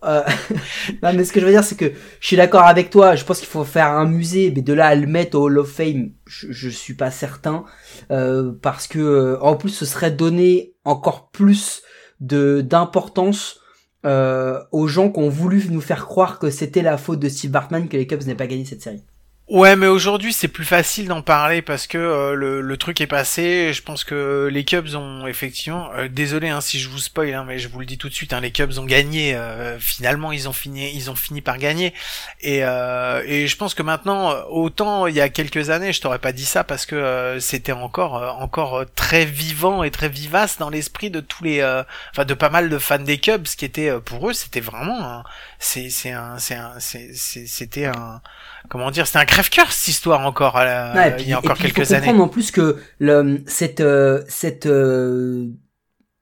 [0.05, 0.23] euh,
[1.03, 3.15] non mais ce que je veux dire c'est que je suis d'accord avec toi.
[3.15, 5.59] Je pense qu'il faut faire un musée, mais de là à le mettre au Hall
[5.59, 7.65] of Fame, je, je suis pas certain
[8.11, 11.83] euh, parce que euh, en plus ce serait donner encore plus
[12.21, 13.61] de d'importance
[14.05, 17.53] euh, aux gens qui ont voulu nous faire croire que c'était la faute de Steve
[17.53, 19.05] Bartman que les Cubs n'aient pas gagné cette série.
[19.53, 23.07] Ouais, mais aujourd'hui c'est plus facile d'en parler parce que euh, le, le truc est
[23.07, 23.75] passé.
[23.75, 25.91] Je pense que les Cubs ont effectivement.
[25.93, 28.15] euh, désolé hein, si je vous spoil, hein, mais je vous le dis tout de
[28.15, 28.33] suite.
[28.33, 29.35] Hein, les Cubs ont gagné.
[29.35, 31.93] euh, finalement, ils ont fini, ils ont fini par gagner.
[32.41, 36.01] Et, euh, et je pense que maintenant, euh, autant il y a quelques années, je
[36.01, 40.57] t'aurais pas dit ça parce que euh, c'était encore, encore très vivant et très vivace
[40.57, 41.63] dans l'esprit de tous les,
[42.11, 45.23] enfin de pas mal de fans des Cubs, qui était pour eux, c'était vraiment,
[45.59, 48.23] c'est, c'est un, c'est un, c'était un
[48.69, 51.55] comment dire, c'était un crève-cœur cette histoire encore la- Ouais, puis- il y a encore
[51.55, 52.21] puis, quelques il faut années.
[52.21, 55.49] en plus que le, cette, euh, cette euh,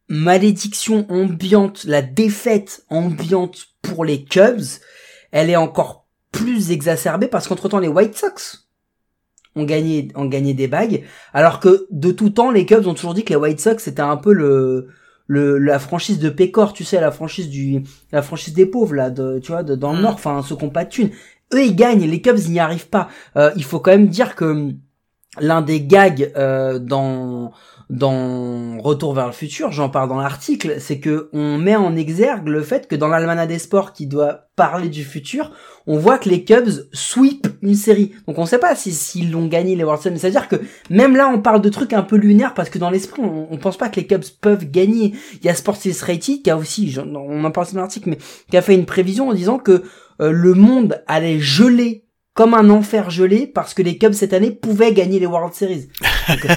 [0.08, 4.62] malédiction ambiante, la défaite ambiante pour les Cubs,
[5.32, 8.66] elle est encore plus exacerbée parce qu'entre temps les White Sox
[9.56, 13.14] ont gagné, ont gagné des bagues, alors que de tout temps les Cubs ont toujours
[13.14, 14.88] dit que les White Sox c'était un peu le,
[15.26, 19.10] le la franchise de Pécor, tu sais, la franchise du, la franchise des pauvres là,
[19.10, 20.02] de, tu vois, de, dans le Mm.
[20.02, 21.10] Nord, enfin ceux qui ont pas de thunes.
[21.52, 23.08] Eux ils gagnent, les Cubs n'y arrivent pas.
[23.36, 24.72] Euh, il faut quand même dire que
[25.38, 27.52] l'un des gags euh, dans
[27.90, 32.46] dans Retour vers le futur, j'en parle dans l'article, c'est que on met en exergue
[32.46, 35.50] le fait que dans l'Almanach des sports qui doit parler du futur,
[35.88, 38.12] on voit que les Cubs sweep une série.
[38.28, 40.56] Donc on sait pas si s'ils l'ont gagné les World Series, c'est-à-dire que
[40.88, 43.56] même là on parle de trucs un peu lunaires parce que dans l'esprit on, on
[43.58, 45.14] pense pas que les Cubs peuvent gagner.
[45.40, 48.18] Il y a Sports Illustrated qui a aussi, on en parle dans l'article, mais
[48.50, 49.82] qui a fait une prévision en disant que
[50.20, 52.04] euh, le monde allait geler
[52.34, 55.88] comme un enfer gelé parce que les Cubs cette année pouvaient gagner les World Series.
[56.30, 56.54] Euh,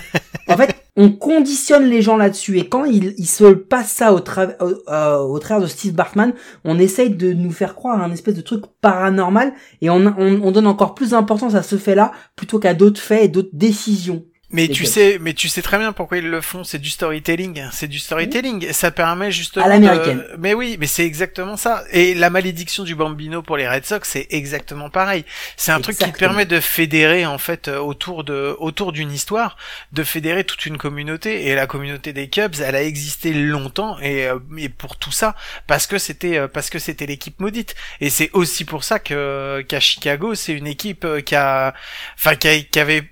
[0.47, 5.39] en fait, on conditionne les gens là-dessus et quand ils, se passent ça euh, au
[5.39, 8.65] travers de Steve Bartman, on essaye de nous faire croire à un espèce de truc
[8.81, 13.23] paranormal et on, on donne encore plus d'importance à ce fait-là plutôt qu'à d'autres faits
[13.23, 14.25] et d'autres décisions.
[14.53, 16.63] Mais tu sais, mais tu sais très bien pourquoi ils le font.
[16.63, 17.65] C'est du storytelling.
[17.71, 18.65] C'est du storytelling.
[18.65, 19.65] Et ça permet justement.
[19.65, 20.19] À l'américaine.
[20.19, 21.83] de- Mais oui, mais c'est exactement ça.
[21.91, 25.25] Et la malédiction du Bambino pour les Red Sox, c'est exactement pareil.
[25.57, 29.57] C'est un truc qui permet de fédérer en fait euh, autour de autour d'une histoire,
[29.91, 31.47] de fédérer toute une communauté.
[31.47, 35.35] Et la communauté des Cubs, elle a existé longtemps et, euh, et pour tout ça
[35.67, 37.75] parce que c'était euh, parce que c'était l'équipe maudite.
[38.01, 41.73] Et c'est aussi pour ça que qu'à Chicago, c'est une équipe qui a,
[42.15, 43.03] enfin qui, a- qui avait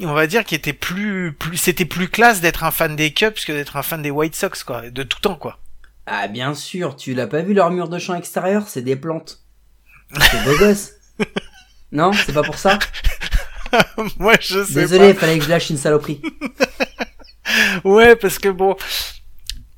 [0.00, 3.34] on va dire qu'il était plus, plus c'était plus classe d'être un fan des Cubs
[3.46, 5.58] que d'être un fan des White Sox quoi, de tout temps quoi.
[6.06, 9.42] Ah bien sûr, tu l'as pas vu leur mur de champ extérieur, c'est des plantes.
[10.20, 10.92] C'est beau gosse.
[11.92, 12.78] Non, c'est pas pour ça?
[14.18, 16.20] Moi je sais Désolé, fallait que je lâche une saloperie.
[17.84, 18.76] Ouais, parce que bon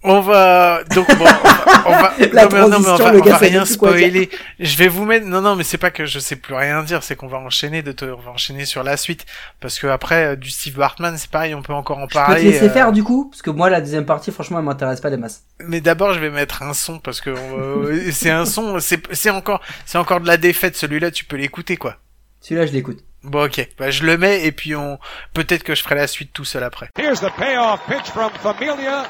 [0.09, 3.21] on va donc bon, on va, on va- non, mais, non, mais on va, on
[3.23, 4.31] va rien spoiler.
[4.59, 7.03] Je vais vous mettre non non mais c'est pas que je sais plus rien dire,
[7.03, 8.05] c'est qu'on va enchaîner de te...
[8.07, 9.27] on va enchaîner sur la suite
[9.61, 12.15] parce que après euh, du Steve Bartman, c'est pareil, on peut encore en Je peux
[12.15, 12.41] parler.
[12.43, 15.01] te laisser euh, faire du coup, parce que moi la deuxième partie, franchement, elle m'intéresse
[15.01, 15.43] pas des masses.
[15.61, 19.31] Mais d'abord, je vais mettre un son parce que euh, c'est un son, c'est c'est
[19.31, 21.97] encore c'est encore de la défaite celui-là, tu peux l'écouter quoi.
[22.41, 22.99] Celui-là, je l'écoute.
[23.25, 24.97] Bon ok, bah, je le mets et puis on
[25.35, 26.89] peut-être que je ferai la suite tout seul après.
[26.97, 29.05] Here's the payoff pitch from Familia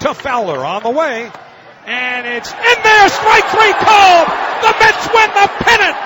[0.00, 1.30] to Fowler on the way.
[1.86, 4.26] And it's in there, strike three called.
[4.62, 5.96] The Mets win the pennant.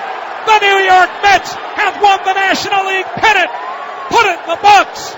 [0.45, 3.51] The New York Mets have won the National League pennant.
[4.09, 5.15] Put it in the books.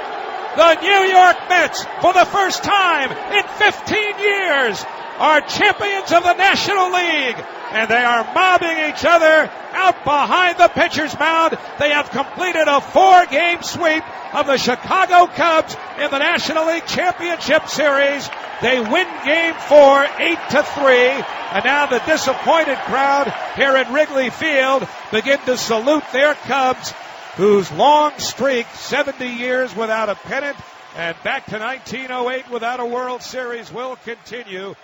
[0.56, 4.86] The New York Mets, for the first time in 15 years,
[5.18, 7.44] are champions of the National League.
[7.72, 11.58] And they are mobbing each other out behind the pitcher's mound.
[11.80, 14.04] They have completed a four-game sweep
[14.36, 18.30] of the Chicago Cubs in the National League Championship Series.
[18.62, 21.10] They win game four, eight to three.
[21.54, 26.94] And now the disappointed crowd here at Wrigley Field begin to salute their Cubs
[27.36, 30.58] whose long streak, 70 years without a pennant
[30.96, 34.76] and back to 1908 without a World Series will continue.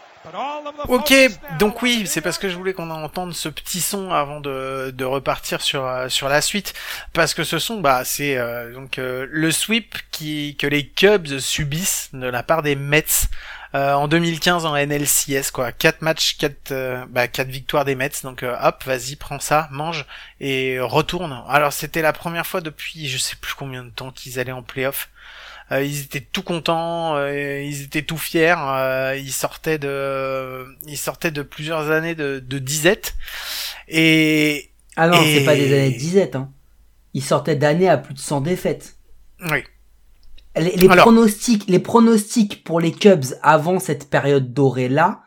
[0.87, 1.13] Ok,
[1.59, 5.05] donc oui, c'est parce que je voulais qu'on entende ce petit son avant de, de
[5.05, 6.73] repartir sur euh, sur la suite,
[7.13, 11.39] parce que ce son, bah c'est euh, donc euh, le sweep qui que les Cubs
[11.39, 13.05] subissent de la part des Mets.
[13.75, 16.73] euh, en 2015 en NLCS quoi, quatre matchs, quatre
[17.09, 20.05] bah quatre victoires des Mets, donc hop, vas-y, prends ça, mange
[20.39, 21.43] et retourne.
[21.47, 24.63] Alors c'était la première fois depuis je sais plus combien de temps qu'ils allaient en
[24.63, 25.09] playoff.
[25.71, 28.55] Euh, ils étaient tout contents, euh, ils étaient tout fiers.
[28.57, 33.15] euh, ils sortaient de, ils sortaient de plusieurs années de, de disette.
[33.87, 36.51] Et Ah non, Et- c'est pas des années de disette, hein.
[37.13, 38.95] Ils sortaient d'années à plus de 100 défaites.
[39.51, 39.63] oui,
[40.55, 45.21] Les, les Alors- pronostics, les pronostics pour les Cubs avant cette période dorée là,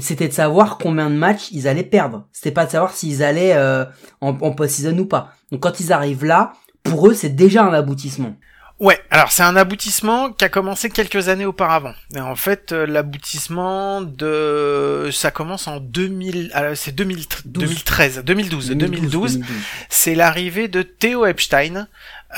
[0.00, 2.26] c'était de savoir combien de matchs ils allaient perdre.
[2.32, 3.84] C'était pas de savoir s'ils allaient euh,
[4.20, 5.34] en, en post-season ou pas.
[5.50, 8.34] Donc quand ils arrivent là, pour eux c'est déjà un aboutissement.
[8.80, 8.98] Ouais.
[9.10, 11.94] Alors c'est un aboutissement qui a commencé quelques années auparavant.
[12.14, 18.70] Et en fait, euh, l'aboutissement de, ça commence en 2000, alors, c'est 2000 2013, 2012,
[18.70, 19.40] 2012.
[19.88, 21.86] c'est l'arrivée de Theo Epstein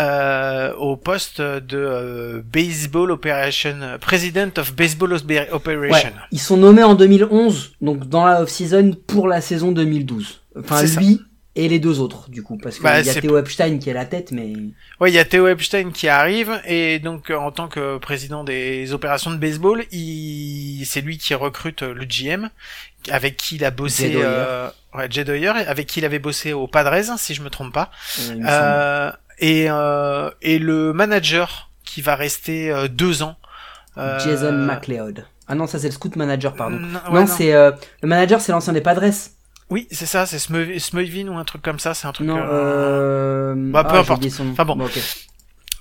[0.01, 6.09] euh, au poste de euh, Baseball Operation, euh, President of Baseball Operation.
[6.09, 10.41] Ouais, ils sont nommés en 2011, donc dans la off-season pour la saison 2012.
[10.59, 11.01] Enfin ça.
[11.57, 13.89] Et les deux autres du coup, parce qu'il Bah, y a c'est- Theo Epstein qui
[13.91, 14.53] est la tête, mais
[15.01, 18.43] Ouais, il y a Theo Epstein qui arrive et donc euh, en tant que président
[18.45, 22.49] des opérations de baseball, il c'est lui qui recrute le GM
[23.11, 24.69] avec qui il a bossé Jed euh...
[24.95, 27.91] ouais, Jed Hoyer, avec qui il avait bossé au Padres si je me trompe pas.
[28.31, 28.41] euh.
[28.49, 33.37] Euh, et euh, et le manager qui va rester euh, deux ans.
[33.99, 35.25] euh, Jason McLeod.
[35.47, 36.79] Ah non, ça c'est le scout manager, pardon.
[36.79, 39.05] Non, non, ouais, c'est euh, le manager, c'est l'ancien des Padres.
[39.71, 42.27] Oui, c'est ça, c'est Smeu- Smeuvin ou un truc comme ça, c'est un truc.
[42.27, 43.55] Non, euh, euh...
[43.57, 44.25] Bah, peu ah, importe.
[44.25, 44.85] Enfin bon.
[44.85, 44.99] ok.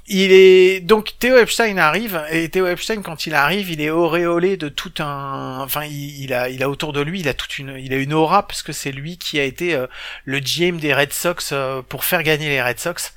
[0.07, 4.57] Il est donc Theo Epstein arrive et Theo Epstein quand il arrive, il est auréolé
[4.57, 7.57] de tout un, enfin il, il a il a autour de lui, il a toute
[7.57, 9.87] une, il a une aura parce que c'est lui qui a été euh,
[10.25, 13.13] le GM des Red Sox euh, pour faire gagner les Red Sox.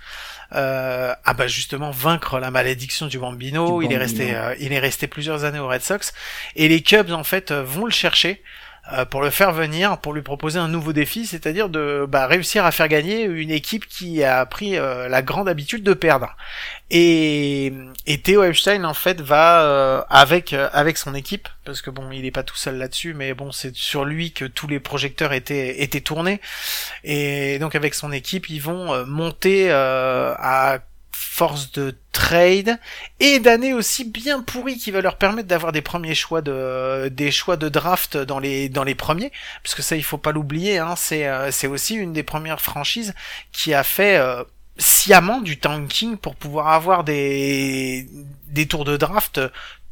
[0.53, 3.81] Euh, ah bah justement vaincre la malédiction du Bambino.
[3.81, 6.13] Du il est resté, euh, il est resté plusieurs années aux Red Sox
[6.55, 8.43] et les Cubs en fait vont le chercher.
[8.93, 12.65] Euh, pour le faire venir, pour lui proposer un nouveau défi, c'est-à-dire de bah, réussir
[12.65, 16.37] à faire gagner une équipe qui a pris euh, la grande habitude de perdre.
[16.91, 17.73] Et,
[18.07, 22.25] et Theo Epstein en fait va euh, avec avec son équipe, parce que bon, il
[22.25, 25.83] est pas tout seul là-dessus, mais bon, c'est sur lui que tous les projecteurs étaient
[25.83, 26.41] étaient tournés.
[27.03, 30.79] Et donc avec son équipe, ils vont monter à
[31.37, 32.79] force de trade
[33.21, 37.31] et d'années aussi bien pourries qui va leur permettre d'avoir des premiers choix de des
[37.31, 39.31] choix de draft dans les dans les premiers
[39.63, 42.63] parce que ça il faut pas l'oublier hein, c'est euh, c'est aussi une des premières
[42.63, 43.15] franchises
[43.53, 44.45] qui a fait euh,
[44.79, 48.09] sciemment du tanking pour pouvoir avoir des
[48.49, 49.39] des tours de draft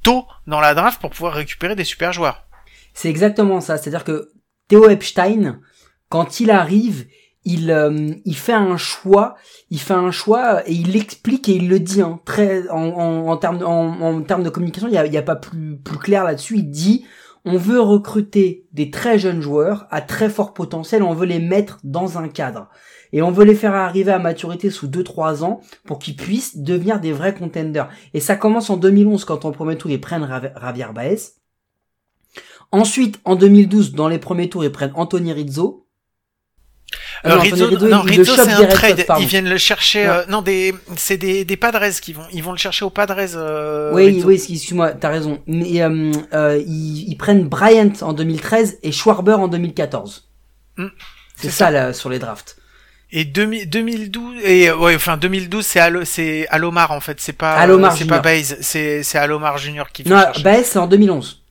[0.02, 2.46] tôt dans la draft pour pouvoir récupérer des super joueurs.
[2.94, 4.32] C'est exactement ça, c'est-à-dire que
[4.68, 5.60] Theo Epstein
[6.08, 7.06] quand il arrive,
[7.44, 9.36] il, euh, il fait un choix,
[9.70, 13.28] il fait un choix et il l'explique et il le dit hein, très en, en,
[13.28, 15.98] en termes en, en termes de communication, il y a, y a pas plus plus
[15.98, 16.56] clair là-dessus.
[16.58, 17.04] Il dit
[17.44, 21.78] on veut recruter des très jeunes joueurs à très fort potentiel, on veut les mettre
[21.84, 22.70] dans un cadre
[23.12, 27.00] et on veut les faire arriver à maturité sous 2-3 ans pour qu'ils puissent devenir
[27.00, 27.88] des vrais contenders.
[28.14, 31.18] Et ça commence en 2011 quand en premier tour ils prennent Javier Baez.
[32.72, 35.83] Ensuite, en 2012, dans les premiers tours, ils prennent Anthony Rizzo.
[37.26, 39.06] Euh, Rizzo, non, Rizzo c'est un trade.
[39.18, 40.06] Ils viennent le chercher.
[40.06, 43.16] Euh, non, des, c'est des, des Padres qui vont, ils vont le chercher aux Padres.
[43.34, 44.28] Euh, oui, Rizzo.
[44.28, 45.40] oui, excuse-moi, t'as raison.
[45.46, 50.28] Mais euh, euh, ils, ils, prennent Bryant en 2013 et Schwarber en 2014.
[50.76, 50.86] Mm,
[51.36, 52.56] c'est ça, ça, là sur les drafts.
[53.10, 57.96] Et 2012 et ouais, enfin 2012 c'est Alo, c'est Alomar en fait, c'est pas Alomar
[57.96, 60.06] c'est pas Baze, c'est c'est Alomar Junior qui.
[60.08, 61.43] Non, Baze c'est en 2011.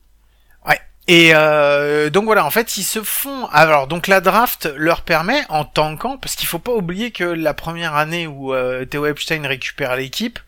[1.06, 3.46] Et euh, donc voilà, en fait, ils se font.
[3.52, 7.52] Alors donc la draft leur permet en tankant, parce qu'il faut pas oublier que la
[7.52, 10.38] première année où euh, Theo Epstein récupère l'équipe,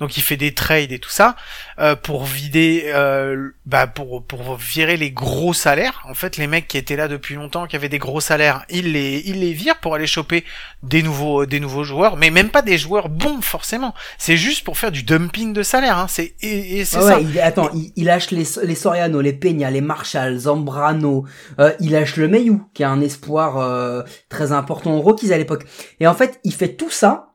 [0.00, 1.36] donc il fait des trades et tout ça
[1.78, 6.02] euh, pour vider, euh, bah pour pour virer les gros salaires.
[6.08, 8.92] En fait, les mecs qui étaient là depuis longtemps, qui avaient des gros salaires, ils
[8.92, 10.44] les ils les virent pour aller choper
[10.82, 13.94] des nouveaux des nouveaux joueurs, mais même pas des joueurs bons forcément.
[14.16, 15.98] C'est juste pour faire du dumping de salaire.
[15.98, 16.06] Hein.
[16.08, 17.20] C'est et, et c'est ouais, ça.
[17.20, 21.24] Il, attends, il, il lâche les les Soriano, les Peña, les Marshall, Zambrano,
[21.58, 25.38] euh, il lâche le Mayu, qui est un espoir euh, très important aux Rockies à
[25.38, 25.64] l'époque.
[25.98, 27.34] Et en fait, il fait tout ça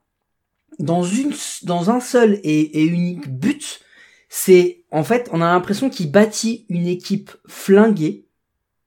[0.79, 3.81] dans une dans un seul et, et unique but.
[4.29, 8.27] C'est en fait, on a l'impression qu'il bâtit une équipe flinguée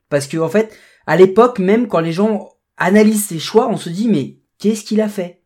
[0.08, 0.74] parce que en fait,
[1.06, 5.00] à l'époque, même quand les gens analysent ses choix, on se dit mais qu'est-ce qu'il
[5.00, 5.42] a fait?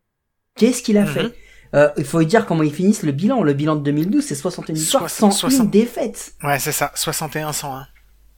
[0.56, 1.30] Qu'est-ce qu'il a mm -hmm.
[1.30, 1.34] fait?
[1.74, 3.42] Euh, il faut dire comment ils finissent le bilan.
[3.42, 5.70] Le bilan de 2012, c'est 61 victoires, 101 60...
[5.70, 6.34] défaites.
[6.42, 7.86] Ouais, c'est ça, 61-101.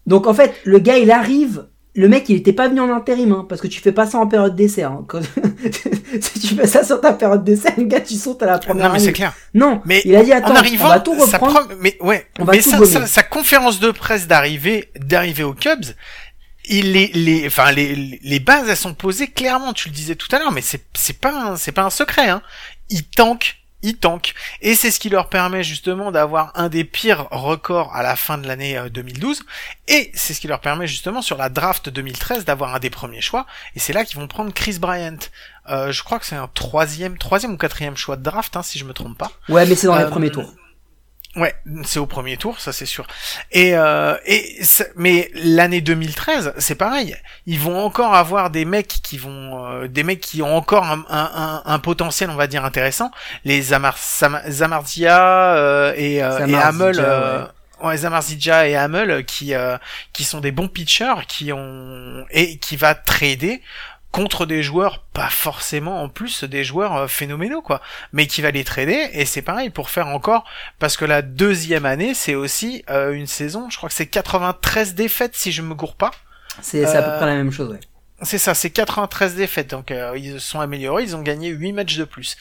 [0.07, 1.67] Donc en fait, le gars, il arrive.
[1.95, 4.17] Le mec, il était pas venu en intérim, hein, parce que tu fais pas ça
[4.19, 4.83] en période d'essai.
[4.83, 5.05] Hein.
[6.21, 8.87] si tu fais ça sur ta période d'essai, le gars, tu sautes à la première.
[8.87, 9.35] Non, mais c'est clair.
[9.53, 11.69] Non, mais il a dit attends, en arrivant, on va tout reprendre.
[11.81, 15.85] Mais ouais, on va mais sa, sa, sa, conférence de presse d'arrivée, d'arrivée aux Cubs,
[16.65, 19.75] il les, les, enfin les, les bases elles sont posées clairement.
[19.75, 22.29] Tu le disais tout à l'heure, mais c'est c'est pas c'est pas un secret.
[22.29, 22.43] Hein.
[22.89, 24.35] Il tank ils tankent.
[24.61, 28.39] Et c'est ce qui leur permet justement d'avoir un des pires records à la fin
[28.39, 29.43] de l'année 2012.
[29.89, 33.21] Et c'est ce qui leur permet justement sur la draft 2013 d'avoir un des premiers
[33.21, 33.47] choix.
[33.77, 35.19] Et c'est là qu'ils vont prendre Chris Bryant.
[35.69, 38.79] Euh, je crois que c'est un troisième, troisième ou quatrième choix de draft, hein, si
[38.79, 39.31] je me trompe pas.
[39.49, 40.53] Ouais, mais c'est dans euh, les premiers tours.
[41.35, 43.07] Ouais, c'est au premier tour, ça c'est sûr.
[43.53, 44.61] Et, euh, et
[44.97, 47.17] mais l'année 2013, c'est pareil.
[47.47, 51.05] Ils vont encore avoir des mecs qui vont, euh, des mecs qui ont encore un,
[51.09, 53.11] un, un, potentiel, on va dire intéressant.
[53.47, 53.97] Les Zamar,
[54.49, 57.01] Zamardia euh, et, et Hamel.
[57.01, 57.47] Ouais.
[57.83, 59.55] Ouais, Zamarzidja et Hamel qui
[60.13, 63.61] qui sont des bons pitchers qui ont et qui va trader
[64.13, 67.81] contre des joueurs pas forcément en plus des joueurs euh, phénoménaux quoi.
[68.13, 70.45] Mais qui va les trader et c'est pareil pour faire encore
[70.79, 74.95] parce que la deuxième année c'est aussi euh, une saison je crois que c'est 93
[74.95, 76.13] défaites si je me gourre pas.
[76.61, 77.81] C'est euh, à peu près la même chose ouais.
[78.21, 81.73] c'est ça, c'est 93 défaites, donc euh, ils se sont améliorés, ils ont gagné 8
[81.73, 82.37] matchs de plus.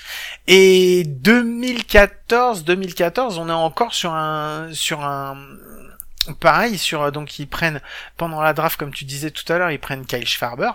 [0.48, 5.38] Et 2014, 2014, on est encore sur un sur un
[6.40, 7.82] Pareil sur donc ils prennent
[8.18, 10.72] pendant la draft comme tu disais tout à l'heure ils prennent Kyle Schwarber.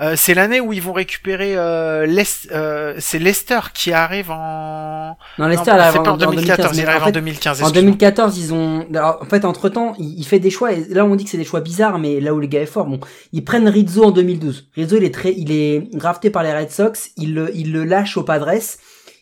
[0.00, 2.06] Euh, c'est l'année où ils vont récupérer euh,
[2.52, 6.86] euh, c'est Leicester qui arrive en non Leicester non, arrive en, en 2014, 2015, il
[6.86, 7.62] arrive en, fait, en 2015.
[7.62, 11.04] En 2014 ils ont en fait entre temps il, il, fait des choix et là
[11.04, 13.00] on dit que c'est des choix bizarres mais là où le gars est fort bon
[13.32, 14.70] ils prennent Rizzo en 2012.
[14.76, 17.84] Rizzo il est très il est drafté par les Red Sox il le il le
[17.84, 18.50] lâche au Padres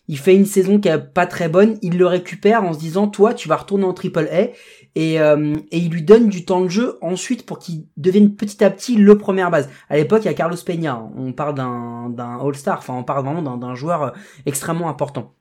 [0.08, 3.06] il fait une saison qui est pas très bonne, il le récupère en se disant
[3.08, 4.48] toi tu vas retourner en Triple A
[4.94, 8.70] et, euh, il lui donne du temps de jeu ensuite pour qu'il devienne petit à
[8.70, 9.68] petit le première base.
[9.88, 13.24] À l'époque il y a Carlos Peña, on parle d'un d'un All-Star, enfin on parle
[13.24, 14.10] vraiment d'un joueur euh,
[14.46, 15.34] extrêmement important.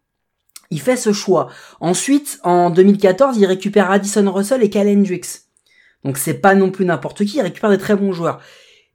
[0.70, 1.50] Il fait ce choix.
[1.80, 5.42] Ensuite en 2014 il récupère Addison Russell et Cal Hendricks.
[6.04, 8.40] Donc c'est pas non plus n'importe qui, il récupère des très bons joueurs.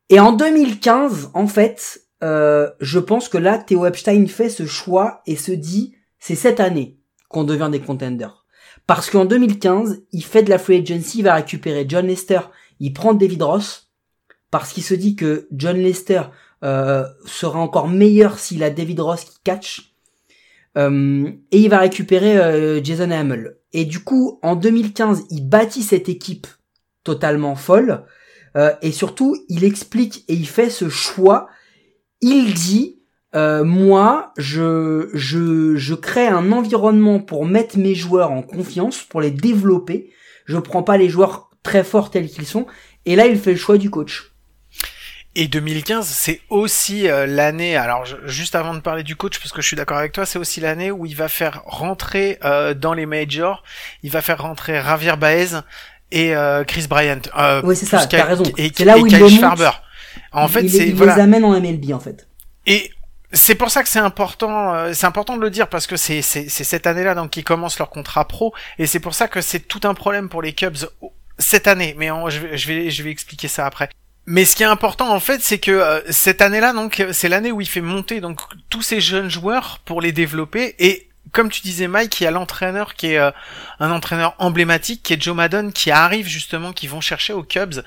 [0.08, 5.22] Et en 2015, en fait, euh, je pense que là, Theo Epstein fait ce choix
[5.26, 6.98] et se dit, c'est cette année
[7.28, 8.45] qu'on devient des contenders.
[8.86, 12.40] Parce qu'en 2015, il fait de la free agency, il va récupérer John Lester,
[12.78, 13.90] il prend David Ross,
[14.50, 16.22] parce qu'il se dit que John Lester
[16.62, 19.92] euh, sera encore meilleur s'il a David Ross qui catch.
[20.78, 23.56] Euh, et il va récupérer euh, Jason Hamill.
[23.72, 26.46] Et du coup, en 2015, il bâtit cette équipe
[27.04, 28.04] totalement folle.
[28.80, 31.46] Et surtout, il explique et il fait ce choix.
[32.22, 32.95] Il dit,
[33.36, 39.20] euh, moi, je, je, je crée un environnement pour mettre mes joueurs en confiance, pour
[39.20, 40.10] les développer.
[40.46, 42.66] Je prends pas les joueurs très forts tels qu'ils sont.
[43.04, 44.32] Et là, il fait le choix du coach.
[45.38, 47.76] Et 2015, c'est aussi euh, l'année.
[47.76, 50.24] Alors, je- juste avant de parler du coach, parce que je suis d'accord avec toi,
[50.24, 53.62] c'est aussi l'année où il va faire rentrer euh, dans les majors,
[54.02, 55.60] il va faire rentrer Javier Baez
[56.10, 57.20] et euh, Chris Bryant.
[57.38, 58.44] Euh, Oui, c'est ça, t'as raison.
[58.56, 59.38] Et, C'est là et où il Kyle le monte.
[59.38, 59.70] Schwarber.
[60.32, 61.16] En fait, il, c'est il voilà.
[61.16, 62.26] les amène en MLB en fait.
[62.64, 62.90] Et
[63.32, 66.22] c'est pour ça que c'est important, euh, c'est important de le dire parce que c'est
[66.22, 69.80] cette année-là donc qu'ils commencent leur contrat pro et c'est pour ça que c'est tout
[69.84, 70.76] un problème pour les Cubs
[71.38, 71.94] cette année.
[71.98, 73.88] Mais on- je vais je vais je vais expliquer ça après.
[74.26, 77.52] Mais ce qui est important en fait, c'est que euh, cette année-là donc c'est l'année
[77.52, 81.60] où il fait monter donc tous ces jeunes joueurs pour les développer et comme tu
[81.60, 83.30] disais Mike, il y a l'entraîneur qui est euh,
[83.80, 87.82] un entraîneur emblématique qui est Joe Madden qui arrive justement qui vont chercher aux Cubs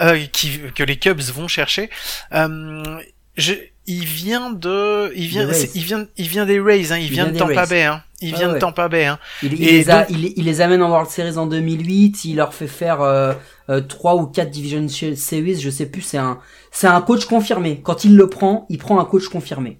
[0.00, 1.88] euh, qui que les Cubs vont chercher.
[2.34, 3.00] Euh,
[3.36, 3.54] je,
[3.86, 5.54] il vient de, il vient, Des Rays.
[5.66, 7.68] c'est- il vient, il vient des Rays, hein, il, vient, vient de des Tampa Rays.
[7.68, 8.58] Bay, hein, il Ah vient de.
[8.58, 9.18] Tampa Bay, hein.
[9.42, 12.24] Il, il Et les a, donc- il, il les amène en World Series en 2008.
[12.24, 13.32] Il leur fait faire euh,
[13.70, 16.02] euh, trois ou quatre Division Series, je sais plus.
[16.02, 16.38] C'est un,
[16.70, 17.80] c'est un coach confirmé.
[17.82, 19.78] Quand il le prend, il prend un coach confirmé.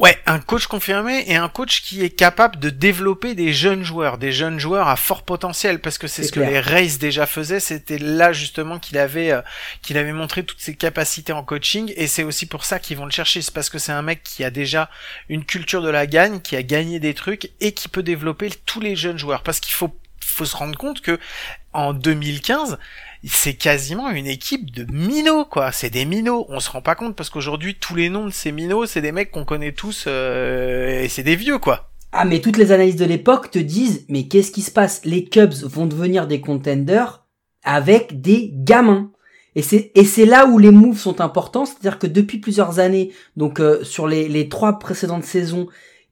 [0.00, 4.16] Ouais, un coach confirmé et un coach qui est capable de développer des jeunes joueurs,
[4.16, 7.60] des jeunes joueurs à fort potentiel, parce que c'est ce que les Rays déjà faisaient.
[7.60, 9.42] C'était là justement qu'il avait, euh,
[9.82, 13.04] qu'il avait montré toutes ses capacités en coaching, et c'est aussi pour ça qu'ils vont
[13.04, 13.42] le chercher.
[13.42, 14.88] C'est parce que c'est un mec qui a déjà
[15.28, 18.80] une culture de la gagne, qui a gagné des trucs et qui peut développer tous
[18.80, 19.42] les jeunes joueurs.
[19.42, 19.94] Parce qu'il faut,
[20.30, 21.18] faut se rendre compte que
[21.72, 22.78] en 2015,
[23.24, 25.72] c'est quasiment une équipe de minots, quoi.
[25.72, 26.46] C'est des minots.
[26.48, 29.12] On se rend pas compte parce qu'aujourd'hui, tous les noms de ces minots, c'est des
[29.12, 31.90] mecs qu'on connaît tous, euh, et c'est des vieux, quoi.
[32.12, 35.04] Ah, mais toutes les analyses de l'époque te disent, mais qu'est-ce qui se passe?
[35.04, 37.24] Les Cubs vont devenir des contenders
[37.62, 39.12] avec des gamins.
[39.54, 43.12] Et c'est et c'est là où les moves sont importants, c'est-à-dire que depuis plusieurs années,
[43.36, 45.66] donc euh, sur les, les trois précédentes saisons,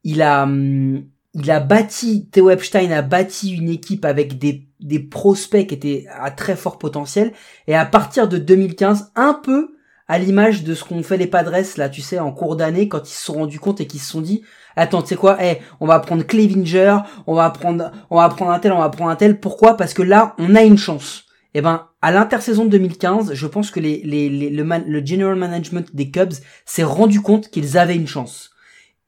[0.04, 1.04] il a hum,
[1.34, 6.06] il a bâti Theo Epstein a bâti une équipe avec des des prospects qui étaient
[6.20, 7.32] à très fort potentiel
[7.66, 9.70] et à partir de 2015, un peu
[10.06, 13.02] à l'image de ce qu'ont fait les Padres là, tu sais, en cours d'année quand
[13.08, 14.42] ils se sont rendus compte et qu'ils se sont dit
[14.76, 18.52] attends, tu sais quoi, eh, on va prendre Clevinger, on va prendre, on va prendre
[18.52, 19.40] un tel, on va prendre un tel.
[19.40, 19.76] Pourquoi?
[19.76, 21.24] Parce que là, on a une chance.
[21.54, 25.34] Eh ben, à l'intersaison de 2015, je pense que les, les, les- le, le general
[25.34, 28.50] management des Cubs s'est rendu compte qu'ils avaient une chance.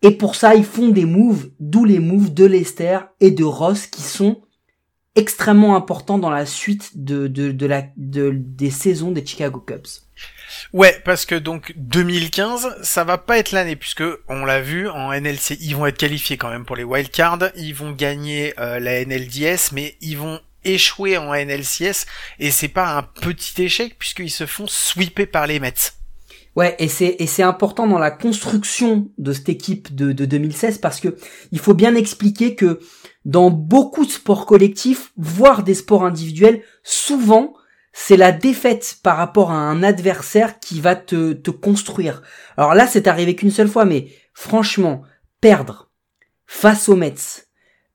[0.02, 3.86] Et pour ça, ils font des moves, d'où les moves de Lester et de Ross
[3.86, 4.40] qui sont
[5.16, 9.86] extrêmement importants dans la suite de, des saisons des Chicago Cubs.
[10.72, 15.12] Ouais, parce que donc 2015, ça va pas être l'année puisque on l'a vu en
[15.12, 19.04] NLC, ils vont être qualifiés quand même pour les wildcards, ils vont gagner euh, la
[19.04, 22.06] NLDS, mais ils vont échouer en NLCS
[22.38, 25.92] et c'est pas un petit échec puisqu'ils se font sweeper par les Mets.
[26.60, 30.76] Ouais, et c'est et c'est important dans la construction de cette équipe de, de 2016
[30.76, 31.16] parce que
[31.52, 32.80] il faut bien expliquer que
[33.24, 37.54] dans beaucoup de sports collectifs, voire des sports individuels, souvent
[37.94, 42.20] c'est la défaite par rapport à un adversaire qui va te, te construire.
[42.58, 45.00] Alors là, c'est arrivé qu'une seule fois, mais franchement,
[45.40, 45.90] perdre
[46.46, 47.46] face aux Mets,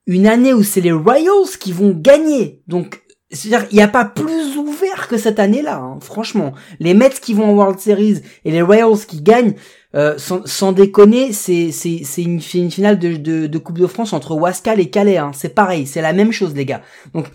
[0.07, 3.03] une année où c'est les Royals qui vont gagner, donc
[3.35, 6.53] c'est-à-dire il n'y a pas plus ouvert que cette année-là, hein, franchement.
[6.79, 9.53] Les Mets qui vont en World Series et les Royals qui gagnent,
[9.95, 11.69] euh, sans, déconner, c'est
[12.15, 15.17] une, une finale de Coupe de France entre Wascal et Calais.
[15.17, 15.31] Hein.
[15.33, 16.81] C'est pareil, c'est la même chose, les gars.
[17.13, 17.27] Donc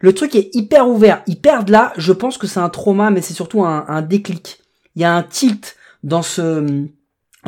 [0.00, 1.22] le truc est hyper ouvert.
[1.26, 4.60] Ils perdent là, je pense que c'est un trauma, mais c'est surtout un, un déclic.
[4.94, 6.86] Il y a un tilt dans ce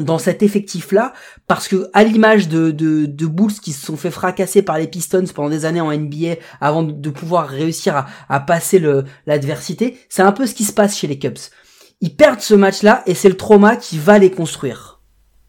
[0.01, 1.13] dans cet effectif-là,
[1.47, 4.87] parce que à l'image de, de, de Bulls qui se sont fait fracasser par les
[4.87, 8.83] Pistons pendant des années en NBA avant de, pouvoir réussir à, à passer
[9.27, 11.39] l'adversité, c'est un peu ce qui se passe chez les Cubs.
[12.01, 14.88] Ils perdent ce match-là et c'est le trauma qui va les construire.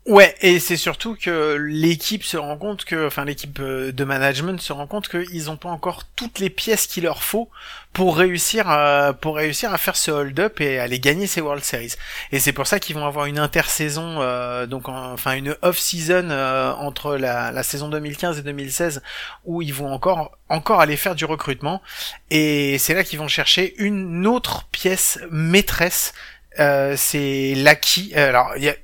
[0.10, 4.60] Ouais, et c'est surtout que l'équipe se rend compte que, enfin l'équipe euh, de management
[4.60, 7.48] se rend compte qu'ils n'ont pas encore toutes les pièces qu'il leur faut
[7.94, 11.94] pour réussir à, pour réussir à faire ce hold-up et aller gagner ces World Series.
[12.32, 16.74] Et c'est pour ça qu'ils vont avoir une intersaison, euh, donc enfin une off-season euh,
[16.74, 19.04] entre la, la saison 2015 et 2016
[19.46, 21.84] où ils vont encore encore aller faire du recrutement.
[22.32, 26.14] Et c'est là qu'ils vont chercher une autre pièce maîtresse.
[26.60, 28.16] Euh, c'est Lucky.
[28.16, 28.76] Alors il y a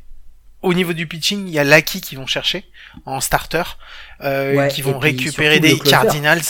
[0.65, 2.65] au niveau du pitching, il y a Lucky qui vont chercher
[3.05, 3.63] en starter,
[4.21, 5.77] euh, Ouais, qui vont récupérer des.
[5.79, 6.41] Cardinals.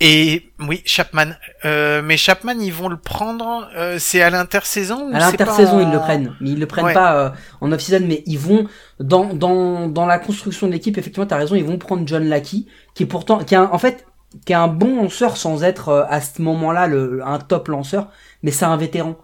[0.00, 1.26] Et oui, Chapman.
[1.64, 3.68] Euh, mais Chapman, ils vont le prendre.
[3.76, 6.86] euh, c'est à l'intersaison ou À l'intersaison, ils le en- prennent, mais ils le prennent
[6.86, 6.94] Ouais.
[6.94, 7.30] pas euh,
[7.60, 8.66] en off-season, mais ils vont
[8.98, 10.98] dans dans dans la construction de l'équipe.
[10.98, 13.78] Effectivement, t'as raison, ils vont prendre John Lackey, qui est pourtant, qui est un- en
[13.78, 14.06] fait,
[14.44, 18.08] qui est un bon lanceur sans être euh, à ce moment-là le un top lanceur,
[18.42, 19.16] mais c'est un vétéran.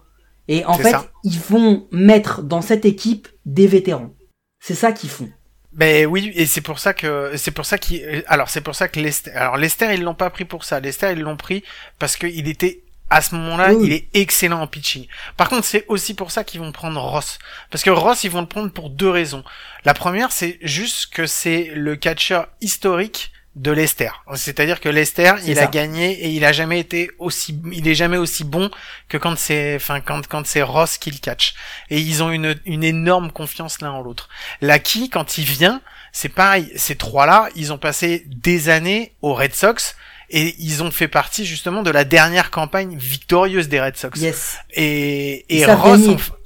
[0.47, 1.05] Et en fait, ça.
[1.25, 4.11] ils vont mettre dans cette équipe des vétérans.
[4.59, 5.29] C'est ça qu'ils font.
[5.71, 8.87] Ben oui, et c'est pour ça que c'est pour ça qu'il alors c'est pour ça
[8.87, 10.79] que Lester alors Lester ils l'ont pas pris pour ça.
[10.79, 11.63] Lester ils l'ont pris
[11.99, 12.81] parce qu'il était
[13.11, 13.87] à ce moment-là, Oui.
[13.87, 15.07] il est excellent en pitching.
[15.35, 17.39] Par contre, c'est aussi pour ça qu'ils vont prendre Ross
[17.71, 19.43] parce que Ross ils vont le prendre pour deux raisons.
[19.85, 24.09] La première, c'est juste que c'est le catcher historique de Lester.
[24.35, 25.63] C'est-à-dire que Lester, il ça.
[25.63, 28.69] a gagné et il a jamais été aussi il est jamais aussi bon
[29.09, 31.55] que quand c'est enfin quand quand c'est Ross qui le catch.
[31.89, 34.29] Et ils ont une une énorme confiance l'un en l'autre.
[34.61, 35.81] Lucky, quand il vient,
[36.11, 36.71] c'est pareil.
[36.75, 39.95] Ces trois-là, ils ont passé des années aux Red Sox
[40.29, 44.19] et ils ont fait partie justement de la dernière campagne victorieuse des Red Sox.
[44.19, 44.57] Yes.
[44.71, 46.01] Et, et Ross.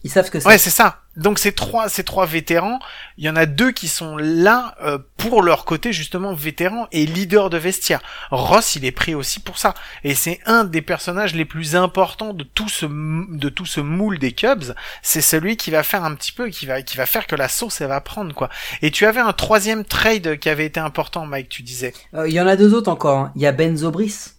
[0.05, 0.47] Ils savent ce que c'est.
[0.47, 0.99] ouais, c'est ça.
[1.15, 2.79] Donc ces trois, ces trois vétérans,
[3.17, 7.05] il y en a deux qui sont là euh, pour leur côté justement vétérans et
[7.05, 8.01] leaders de vestiaire.
[8.31, 12.33] Ross, il est pris aussi pour ça, et c'est un des personnages les plus importants
[12.33, 14.73] de tout ce de tout ce moule des Cubs.
[15.03, 17.47] C'est celui qui va faire un petit peu, qui va qui va faire que la
[17.47, 18.49] sauce elle va prendre quoi.
[18.81, 21.93] Et tu avais un troisième trade qui avait été important, Mike, tu disais.
[22.15, 23.19] Euh, Il y en a deux autres encore.
[23.19, 23.31] hein.
[23.35, 24.31] Il y a Ben Zobris.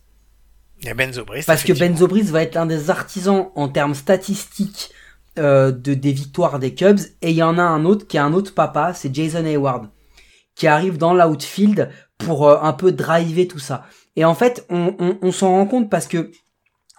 [0.82, 1.46] Il y a Ben Zobrist.
[1.46, 1.98] Parce que Ben effectivement.
[1.98, 4.90] Zobris va être l'un des artisans en termes statistiques
[5.36, 7.00] de des victoires des Cubs.
[7.22, 9.88] Et il y en a un autre qui est un autre papa, c'est Jason Hayward,
[10.54, 13.84] qui arrive dans l'outfield pour euh, un peu driver tout ça.
[14.16, 16.30] Et en fait, on, s'en rend compte parce que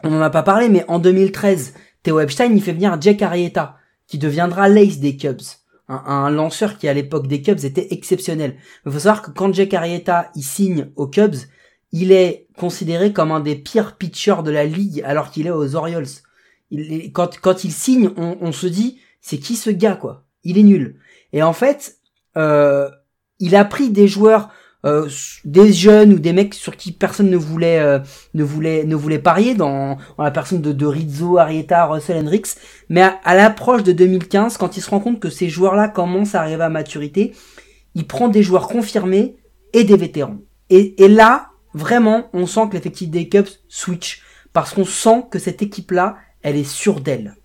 [0.04, 1.74] on n'en a pas parlé, mais en 2013,
[2.04, 3.78] Theo Epstein, il fait venir Jack Arrieta,
[4.08, 5.42] qui deviendra l'ace des Cubs.
[5.88, 8.58] Un, un lanceur qui, à l'époque des Cubs, était exceptionnel.
[8.86, 11.36] Il faut savoir que quand Jack Arrieta, il signe aux Cubs,
[11.94, 15.76] il est considéré comme un des pires pitchers de la ligue, alors qu'il est aux
[15.76, 16.08] Orioles.
[17.14, 20.26] Quand, quand il signe, on, on se dit, c'est qui ce gars, quoi?
[20.44, 21.00] Il est nul.
[21.34, 21.98] Et en fait,
[22.38, 22.90] euh,
[23.40, 24.50] il a pris des joueurs,
[24.86, 25.10] euh,
[25.44, 28.00] des jeunes ou des mecs sur qui personne ne voulait, euh,
[28.34, 32.56] ne voulait, ne voulait parier dans, dans la personne de, de Rizzo, Arrieta, Russell Hendricks.
[32.90, 36.36] Mais à, à l'approche de 2015, quand il se rend compte que ces joueurs-là commencent
[36.36, 37.34] à arriver à maturité,
[37.96, 39.38] il prend des joueurs confirmés
[39.74, 40.38] et des vétérans.
[40.70, 44.22] Et, et là, vraiment, on sent que l'effectif des Cubs switch.
[44.54, 47.36] Parce qu'on sent que cette équipe-là, elle est sûre d'elle.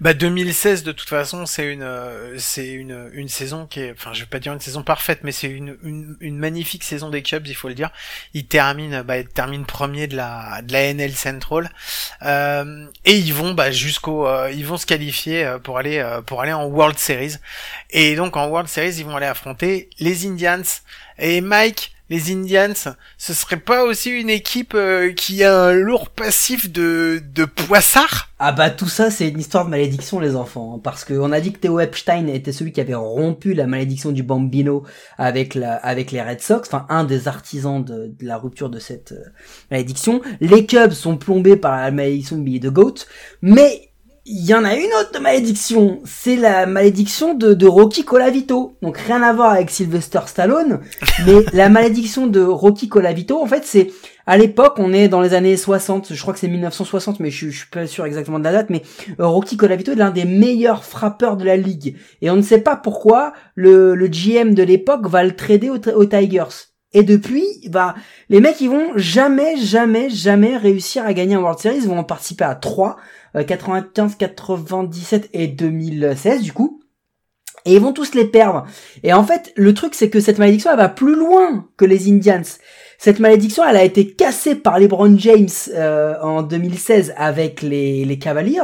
[0.00, 4.12] Bah 2016 de toute façon c'est une euh, c'est une une saison qui est enfin
[4.12, 5.76] je vais pas dire une saison parfaite mais c'est une,
[6.20, 7.90] une magnifique saison des Cubs il faut le dire.
[8.34, 11.72] Ils terminent bah terminent premier de la de la NL Central.
[12.22, 16.42] Euh, et ils vont bah jusqu'au euh, ils vont se qualifier euh, pour aller pour
[16.42, 17.36] aller en World Series.
[17.90, 20.62] Et donc en World Series ils vont aller affronter les Indians.
[21.18, 22.72] Et Mike les Indians,
[23.18, 28.28] ce serait pas aussi une équipe euh, qui a un lourd passif de, de poissard
[28.38, 30.74] Ah bah tout ça, c'est une histoire de malédiction, les enfants.
[30.76, 34.12] hein, parce qu'on a dit que Theo Epstein était celui qui avait rompu la malédiction
[34.12, 34.84] du Bambino
[35.18, 38.78] avec la, avec les Red Sox, enfin un des artisans de, de la rupture de
[38.78, 39.24] cette euh,
[39.70, 40.20] malédiction.
[40.40, 42.94] Les Cubs sont plombés par la malédiction de Billy the Goat,
[43.42, 43.85] mais
[44.28, 48.76] il y en a une autre malédiction, c'est la malédiction de, de Rocky Colavito.
[48.82, 50.80] Donc rien à voir avec Sylvester Stallone,
[51.26, 53.90] mais la malédiction de Rocky Colavito, en fait, c'est
[54.26, 57.36] à l'époque, on est dans les années 60, je crois que c'est 1960, mais je,
[57.36, 58.82] suis- je suis pas sûr exactement de la date, mais
[59.20, 61.96] euh, Rocky Colavito est l'un des meilleurs frappeurs de la ligue.
[62.20, 66.04] Et on ne sait pas pourquoi le, le GM de l'époque va le trader aux,
[66.04, 66.42] Tigers.
[66.92, 67.94] Et depuis, bah,
[68.28, 71.76] les mecs, ils vont jamais, jamais, jamais réussir à gagner un World Series.
[71.82, 72.96] Ils vont en participer à 3,
[73.44, 76.80] 95, 97 et 2016, du coup.
[77.64, 78.64] Et ils vont tous les perdre.
[79.02, 82.08] Et en fait, le truc, c'est que cette malédiction, elle va plus loin que les
[82.08, 82.42] Indians.
[82.98, 88.18] Cette malédiction, elle a été cassée par LeBron James euh, en 2016 avec les, les
[88.18, 88.60] Cavaliers.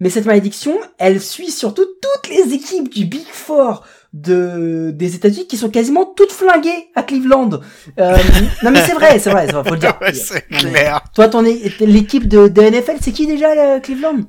[0.00, 5.46] Mais cette malédiction, elle suit surtout toutes les équipes du Big Four de des États-Unis
[5.46, 7.60] qui sont quasiment toutes flinguées à Cleveland.
[7.98, 8.16] Euh,
[8.62, 9.96] non mais c'est vrai, c'est vrai, vrai, faut le dire.
[10.00, 11.02] Ouais, c'est clair.
[11.14, 14.20] Toi, ton l'équipe de, de NFL, c'est qui déjà Cleveland?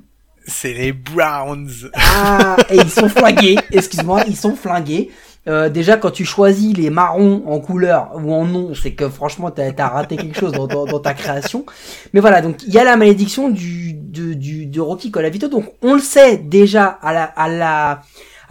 [0.46, 1.90] C'est les Browns.
[1.94, 3.58] Ah, et ils sont flingués.
[3.72, 5.10] Excuse-moi, ils sont flingués.
[5.48, 9.52] Euh, déjà, quand tu choisis les marrons en couleur ou en nom, c'est que franchement,
[9.52, 11.66] t'as as raté quelque chose dans, dans, dans, ta création.
[12.14, 15.50] Mais voilà, donc il y a la malédiction du de, du de Rocky Colavito.
[15.50, 18.02] Donc on le sait déjà à la à la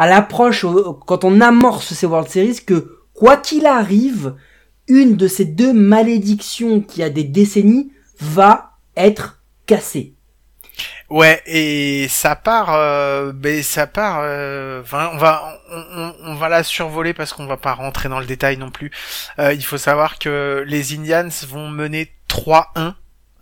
[0.03, 0.67] à l'approche
[1.07, 4.35] quand on amorce ces World Series que quoi qu'il arrive,
[4.89, 10.15] une de ces deux malédictions qui a des décennies va être cassée.
[11.09, 14.21] Ouais, et ça part, euh, ben ça part.
[14.23, 18.19] Euh, enfin, on va, on, on, va la survoler parce qu'on va pas rentrer dans
[18.19, 18.91] le détail non plus.
[19.39, 22.95] Euh, il faut savoir que les Indians vont mener 3-1,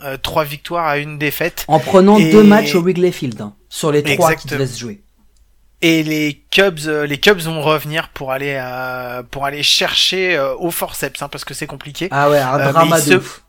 [0.02, 1.64] euh, trois victoires à une défaite.
[1.68, 5.00] En prenant deux matchs au Wrigley Field hein, sur les trois qui se jouer.
[5.82, 8.60] Et les Cubs, euh, les Cubs vont revenir pour aller,
[9.30, 12.08] pour aller chercher au forceps, hein, parce que c'est compliqué.
[12.10, 13.42] Ah ouais, un drama de ouf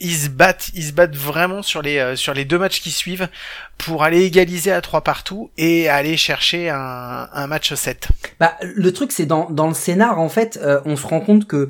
[0.00, 2.90] ils se battent, ils se battent vraiment sur les euh, sur les deux matchs qui
[2.90, 3.28] suivent
[3.76, 8.08] pour aller égaliser à trois partout et aller chercher un, un match 7.
[8.38, 11.46] Bah le truc c'est dans dans le scénar en fait, euh, on se rend compte
[11.46, 11.68] que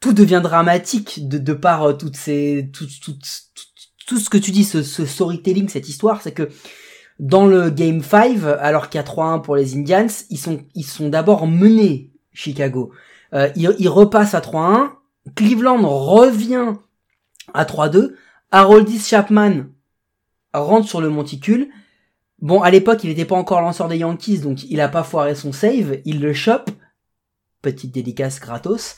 [0.00, 3.16] tout devient dramatique de de par euh, toutes ces tout, tout,
[4.06, 6.48] tout, ce que tu dis ce, ce storytelling cette histoire, c'est que
[7.18, 10.84] dans le game 5 alors qu'il y a 3-1 pour les Indians, ils sont ils
[10.84, 12.92] sont d'abord menés Chicago.
[13.32, 14.90] Euh, ils, ils repassent à 3-1,
[15.34, 16.74] Cleveland revient
[17.54, 18.14] à 3-2.
[18.52, 19.66] Haroldis Chapman
[20.54, 21.68] rentre sur le monticule.
[22.40, 25.34] Bon, à l'époque, il n'était pas encore lanceur des Yankees, donc il a pas foiré
[25.34, 25.98] son save.
[26.04, 26.70] Il le chope.
[27.62, 28.96] Petite dédicace gratos.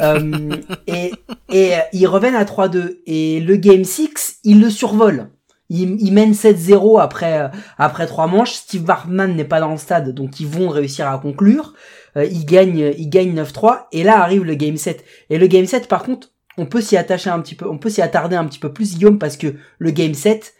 [0.00, 0.56] Euh,
[0.86, 1.12] et,
[1.50, 3.00] et ils reviennent à 3-2.
[3.06, 5.30] Et le Game 6, il le survole.
[5.70, 8.52] Il, il mène 7-0 après après trois manches.
[8.52, 11.74] Steve Bartman n'est pas dans le stade, donc ils vont réussir à conclure.
[12.16, 15.04] Euh, ils gagnent ils gagnent 9-3 et là arrive le game 7.
[15.30, 17.88] Et le game 7 par contre, on peut s'y attacher un petit peu, on peut
[17.88, 20.54] s'y attarder un petit peu plus, Guillaume, parce que le game 7,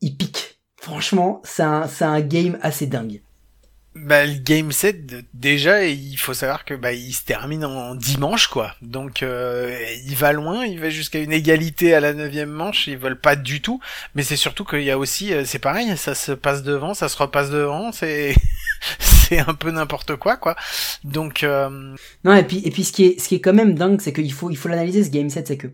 [0.00, 0.60] il pique.
[0.76, 3.22] Franchement, c'est un, c'est un game assez dingue.
[3.94, 8.46] Bah, le game 7, déjà, il faut savoir que bah, il se termine en dimanche,
[8.46, 8.74] quoi.
[8.80, 12.96] Donc, euh, il va loin, il va jusqu'à une égalité à la neuvième manche, ils
[12.96, 13.80] veulent pas du tout.
[14.14, 17.10] Mais c'est surtout qu'il y a aussi, euh, c'est pareil, ça se passe devant, ça
[17.10, 18.34] se repasse devant, c'est
[18.98, 20.56] c'est un peu n'importe quoi, quoi.
[21.04, 21.94] Donc, euh...
[22.24, 24.14] non, et puis et puis ce qui est ce qui est quand même dingue, c'est
[24.14, 25.68] qu'il faut il faut l'analyser ce game 7, c'est que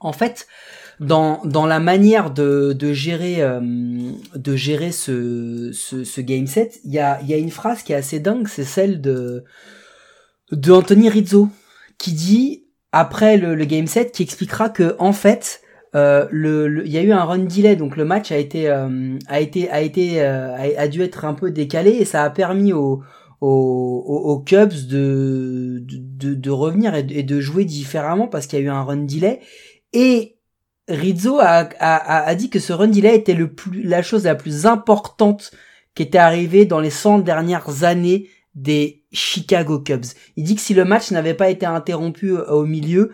[0.00, 0.48] en fait,
[1.00, 3.60] dans, dans la manière de, de gérer euh,
[4.34, 7.92] de gérer ce, ce, ce game set, il y a, y a une phrase qui
[7.92, 9.44] est assez dingue, c'est celle de
[10.52, 11.48] de Anthony Rizzo
[11.98, 15.62] qui dit après le, le game set qui expliquera que en fait
[15.94, 19.16] euh, le, il y a eu un run delay donc le match a été euh,
[19.26, 22.72] a été a été euh, a, dû être un peu décalé et ça a permis
[22.72, 23.02] aux
[23.40, 28.58] aux, aux Cubs de, de, de revenir et de, et de jouer différemment parce qu'il
[28.58, 29.40] y a eu un run delay.
[29.94, 30.36] Et
[30.90, 34.34] Rizzo a, a, a, dit que ce run delay était le plus, la chose la
[34.34, 35.52] plus importante
[35.94, 40.06] qui était arrivée dans les 100 dernières années des Chicago Cubs.
[40.36, 43.12] Il dit que si le match n'avait pas été interrompu euh, au milieu,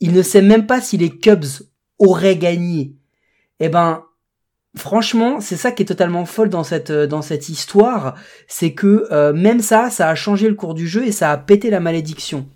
[0.00, 1.44] il ne sait même pas si les Cubs
[1.98, 2.96] auraient gagné.
[3.60, 4.04] Eh ben,
[4.76, 8.16] franchement, c'est ça qui est totalement folle dans cette euh, dans cette histoire,
[8.48, 11.38] c'est que euh, même ça, ça a changé le cours du jeu et ça a
[11.38, 12.48] pété la malédiction.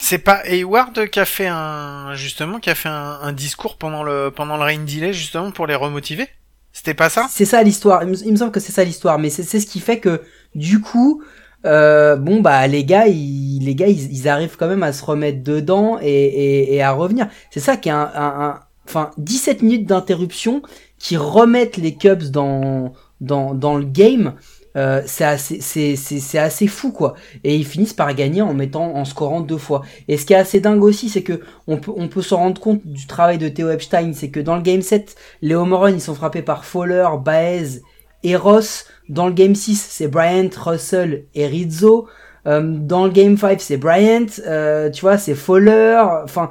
[0.00, 4.30] C'est pas Hayward qui a fait un justement qui a fait un, discours pendant le
[4.34, 6.28] pendant le rain delay justement pour les remotiver?
[6.72, 7.26] C'était pas ça?
[7.28, 8.04] C'est ça l'histoire.
[8.04, 10.22] Il, me semble que c'est ça l'histoire, mais c'est ce qui fait que
[10.54, 11.22] du coup,
[11.66, 15.42] euh, bon bah les gars, ils, les gars, ils, arrivent quand même à se remettre
[15.42, 17.26] dedans et, et, et à revenir.
[17.50, 20.62] C'est ça qui est un, un, enfin 17 minutes d'interruption
[20.98, 24.34] qui remettent les Cubs dans dans dans le game.
[24.78, 27.14] Euh, c'est assez, c'est, assez fou quoi.
[27.42, 29.82] Et ils finissent par gagner en mettant, en scorant deux fois.
[30.06, 32.60] Et ce qui est assez dingue aussi, c'est que on peut, on peut se rendre
[32.60, 36.00] compte du travail de Theo Epstein, c'est que dans le game 7, les home ils
[36.00, 37.82] sont frappés par Fowler, Baez
[38.22, 38.86] et Ross.
[39.08, 42.08] Dans le game 6, c'est Bryant, Russell et Rizzo.
[42.46, 46.00] Euh, dans le game 5, c'est Bryant, euh, tu vois, c'est Fowler.
[46.22, 46.50] Enfin,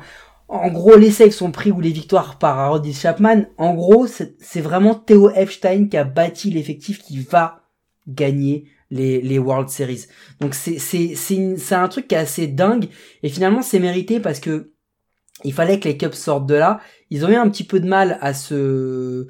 [0.50, 3.46] en gros, les saves sont pris ou les victoires par Harold Chapman.
[3.58, 7.67] En gros, c'est vraiment Theo Epstein qui a bâti l'effectif qui va
[8.08, 10.06] gagner les, les World Series.
[10.40, 12.88] Donc c'est c'est c'est un truc qui est assez dingue
[13.24, 14.72] et finalement c'est mérité parce que
[15.44, 16.80] il fallait que les Cubs sortent de là.
[17.12, 19.28] Ils ont eu un petit peu de mal à se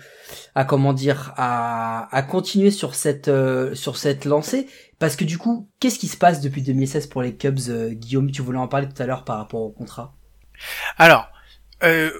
[0.55, 4.67] à comment dire à à continuer sur cette euh, sur cette lancée
[4.99, 8.31] parce que du coup, qu'est-ce qui se passe depuis 2016 pour les Cubs euh, Guillaume,
[8.31, 10.15] tu voulais en parler tout à l'heure par rapport au contrat
[10.97, 11.29] Alors,
[11.83, 12.11] euh,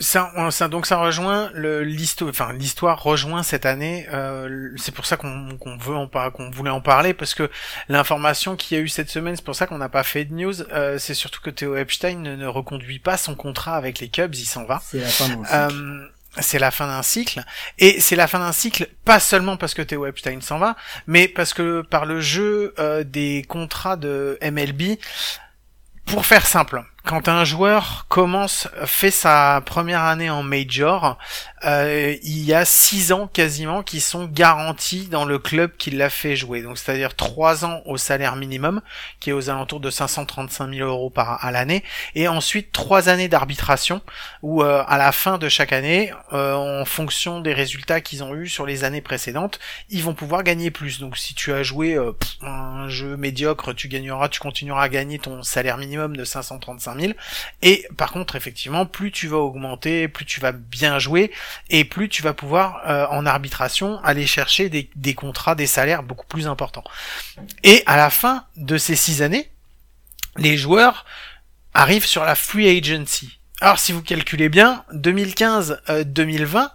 [0.00, 4.06] ça, ça, donc ça rejoint le l'histoire, enfin l'histoire rejoint cette année.
[4.12, 7.50] Euh, c'est pour ça qu'on veut en qu'on voulait en parler parce que
[7.88, 10.34] l'information qu'il y a eu cette semaine, c'est pour ça qu'on n'a pas fait de
[10.34, 10.62] news.
[10.72, 14.46] Euh, c'est surtout que Theo Epstein ne, reconduit pas son contrat avec les Cubs, il
[14.46, 14.80] s'en va.
[14.84, 15.42] C'est la fin.
[15.52, 16.08] Euh,
[16.40, 17.42] c'est la fin d'un cycle,
[17.78, 20.76] et c'est la fin d'un cycle pas seulement parce que Theo Epstein s'en va,
[21.06, 24.98] mais parce que par le jeu euh, des contrats de MLB,
[26.06, 31.16] pour faire simple, quand un joueur commence, fait sa première année en major,
[31.64, 36.10] euh, il y a six ans quasiment qui sont garantis dans le club qui l'a
[36.10, 36.62] fait jouer.
[36.62, 38.80] Donc c'est-à-dire trois ans au salaire minimum,
[39.20, 41.84] qui est aux alentours de 535 000 euros par à l'année,
[42.14, 44.00] et ensuite trois années d'arbitration,
[44.42, 48.34] où euh, à la fin de chaque année, euh, en fonction des résultats qu'ils ont
[48.34, 49.58] eu sur les années précédentes,
[49.90, 51.00] ils vont pouvoir gagner plus.
[51.00, 55.18] Donc si tu as joué euh, un jeu médiocre, tu gagneras, tu continueras à gagner
[55.18, 57.12] ton salaire minimum de 535 000.
[57.62, 61.30] Et par contre, effectivement, plus tu vas augmenter, plus tu vas bien jouer,
[61.70, 66.02] et plus tu vas pouvoir euh, en arbitration aller chercher des, des contrats, des salaires
[66.02, 66.84] beaucoup plus importants.
[67.62, 69.50] Et à la fin de ces six années,
[70.36, 71.04] les joueurs
[71.74, 73.38] arrivent sur la free agency.
[73.60, 76.68] Alors si vous calculez bien, 2015-2020, euh,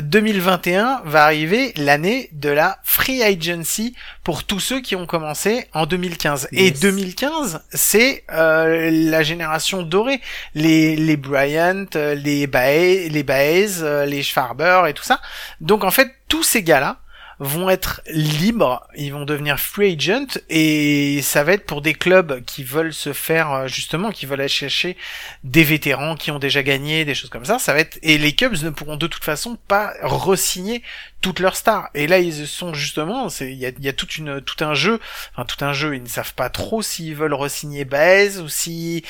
[0.00, 5.86] 2021 va arriver l'année de la free agency pour tous ceux qui ont commencé en
[5.86, 6.48] 2015.
[6.52, 6.80] Et Yes.
[6.80, 10.20] 2015, c'est euh, la génération dorée.
[10.54, 15.20] Les, les Bryant, euh, les Baez, les Baez, euh, les Schwarber et tout ça.
[15.60, 16.98] Donc en fait, tous ces gars-là
[17.40, 22.44] vont être libres, ils vont devenir free agent et ça va être pour des clubs
[22.44, 24.98] qui veulent se faire euh, justement, qui veulent aller chercher
[25.42, 27.58] des vétérans qui ont déjà gagné, des choses comme ça.
[27.58, 30.82] Ça va être et les Cubs ne pourront de toute façon pas re-signer
[31.22, 31.88] toutes leurs stars.
[31.94, 35.00] Et là ils sont justement, il y a, y a toute une tout un jeu,
[35.32, 35.96] enfin tout un jeu.
[35.96, 39.02] Ils ne savent pas trop s'ils veulent re-signer Baez ou si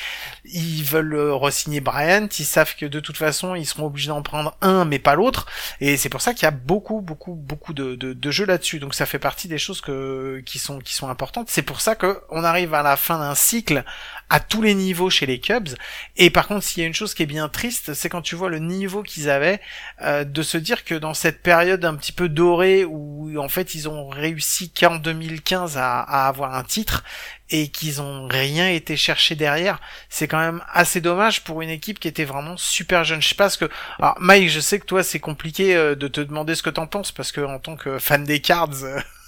[0.45, 2.29] ils veulent euh, re-signer Bryant.
[2.39, 5.47] Ils savent que de toute façon ils seront obligés d'en prendre un mais pas l'autre.
[5.81, 8.79] Et c'est pour ça qu'il y a beaucoup, beaucoup, beaucoup de, de, de jeux là-dessus.
[8.79, 11.49] Donc ça fait partie des choses que, qui sont, qui sont importantes.
[11.49, 13.83] C'est pour ça que on arrive à la fin d'un cycle
[14.31, 15.67] à tous les niveaux chez les Cubs.
[16.15, 18.35] Et par contre, s'il y a une chose qui est bien triste, c'est quand tu
[18.35, 19.59] vois le niveau qu'ils avaient,
[20.03, 23.75] euh, de se dire que dans cette période un petit peu dorée où en fait
[23.75, 27.03] ils ont réussi qu'en 2015 à, à avoir un titre
[27.49, 31.99] et qu'ils ont rien été chercher derrière, c'est quand même assez dommage pour une équipe
[31.99, 33.21] qui était vraiment super jeune.
[33.21, 33.69] Je sais pas ce que,
[33.99, 36.87] alors Mike, je sais que toi c'est compliqué euh, de te demander ce que t'en
[36.87, 38.85] penses parce que en tant que fan des Cards,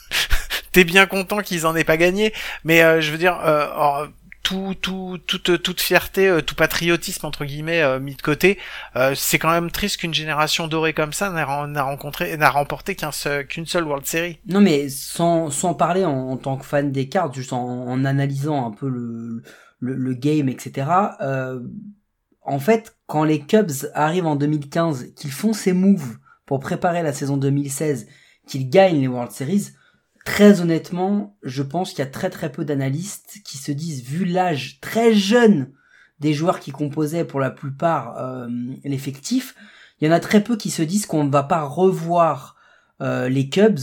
[0.71, 2.33] t'es bien content qu'ils en aient pas gagné,
[2.63, 4.07] mais euh, je veux dire, euh,
[4.43, 8.59] tout, tout, toute, toute fierté, euh, tout patriotisme entre guillemets euh, mis de côté,
[8.97, 12.49] euh, c'est quand même triste qu'une génération dorée comme ça n'a ren- n'a rencontré, n'a
[12.49, 14.39] remporté qu'un seul, qu'une seule World Series.
[14.47, 18.05] Non, mais sans, sans parler en, en tant que fan des cartes, juste en, en
[18.05, 19.43] analysant un peu le,
[19.79, 21.15] le, le game, etc.
[21.21, 21.59] Euh,
[22.41, 27.13] en fait, quand les Cubs arrivent en 2015, qu'ils font ces moves pour préparer la
[27.13, 28.07] saison 2016,
[28.47, 29.69] qu'ils gagnent les World Series,
[30.25, 34.25] très honnêtement, je pense qu'il y a très très peu d'analystes qui se disent, vu
[34.25, 35.71] l'âge très jeune
[36.19, 38.47] des joueurs qui composaient pour la plupart euh,
[38.83, 39.55] l'effectif,
[39.99, 42.55] il y en a très peu qui se disent qu'on ne va pas revoir
[43.01, 43.79] euh, les Cubs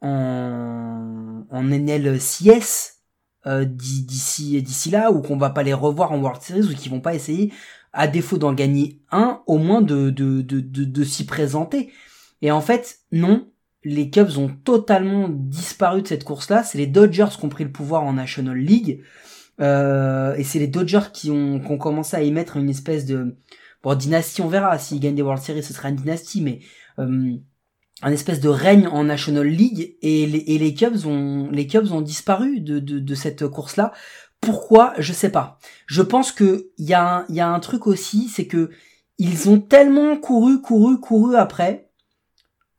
[0.00, 3.00] en, NLCS
[3.46, 6.74] euh, d'i- d'ici d'ici là ou qu'on va pas les revoir en World Series ou
[6.74, 7.52] qu'ils vont pas essayer
[7.92, 11.92] à défaut d'en gagner un au moins de de de, de s'y présenter.
[12.40, 13.51] Et en fait non
[13.84, 17.64] les Cubs ont totalement disparu de cette course là c'est les Dodgers qui ont pris
[17.64, 19.02] le pouvoir en National League.
[19.60, 23.04] Euh, et c'est les Dodgers qui ont, qui ont commencé à y mettre une espèce
[23.04, 23.36] de
[23.82, 24.78] bon dynastie on verra.
[24.78, 26.60] S'ils gagnent des World Series ce sera une dynastie mais
[26.98, 27.34] euh,
[28.02, 29.96] un espèce de règne en National League.
[30.02, 33.92] Et les, Cubs ont les Cubs ont disparu de, cette course là
[34.40, 34.92] pourquoi?
[34.98, 35.60] Je sais pas.
[35.86, 38.70] Je pense que il y a y a un truc aussi c'est que
[39.18, 41.91] ils ont tellement couru couru couru après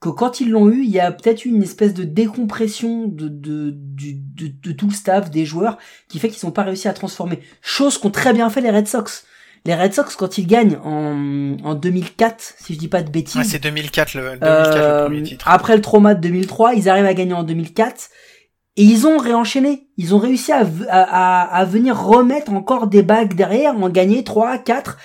[0.04, 3.28] que quand ils l'ont eu il y a peut-être eu une espèce de décompression de
[3.28, 5.78] de, du- de de tout le staff des joueurs
[6.10, 7.40] qui fait qu'ils n'ont pas réussi à transformer.
[7.62, 9.26] Chose qu'ont très bien fait les Red Sox.
[9.66, 13.38] Les Red Sox quand ils gagnent en, en 2004 si je dis pas de bêtises.
[13.38, 15.46] Ouais, c'est 2004 le, 2004 euh, le premier titre.
[15.48, 18.10] Après le trauma de 2003, ils arrivent à gagner en 2004
[18.76, 19.88] et ils ont réenchaîné.
[19.98, 24.58] Ils ont réussi à, à, à- venir remettre encore des bagues derrière, en gagner 3,
[24.58, 24.98] 4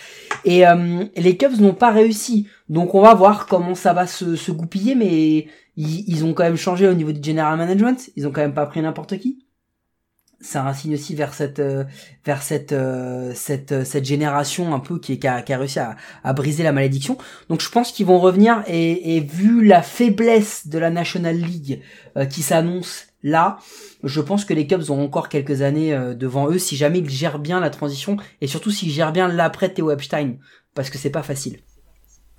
[0.44, 2.46] et euh, les Cubs n'ont pas réussi.
[2.68, 5.46] Donc on va voir comment ça va se, se goupiller, mais
[5.76, 8.10] ils, ils ont quand même changé au niveau du general management.
[8.16, 9.44] Ils ont quand même pas pris n'importe qui.
[10.40, 11.82] C'est un signe aussi vers cette euh,
[12.24, 15.58] vers cette euh, cette euh, cette génération un peu qui, est- qui a, qui a
[15.58, 17.18] réussi à, à briser la malédiction.
[17.48, 21.82] Donc je pense qu'ils vont revenir et, et vu la faiblesse de la National League
[22.30, 23.58] qui s'annonce là,
[24.04, 27.10] je pense que les Cubs ont encore quelques années euh, devant eux si jamais ils
[27.10, 30.36] gèrent bien la transition et surtout s'ils gèrent bien l'après Theo Epstein
[30.74, 31.58] parce que c'est pas facile.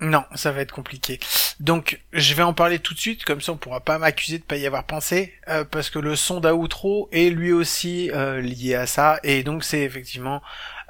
[0.02, 1.20] Non, ça va être compliqué.
[1.60, 4.44] Donc, je vais en parler tout de suite, comme ça on pourra pas m'accuser de
[4.44, 8.76] pas y avoir pensé, euh, parce que le son d'outro est lui aussi euh, lié
[8.76, 10.42] à ça, et donc c'est effectivement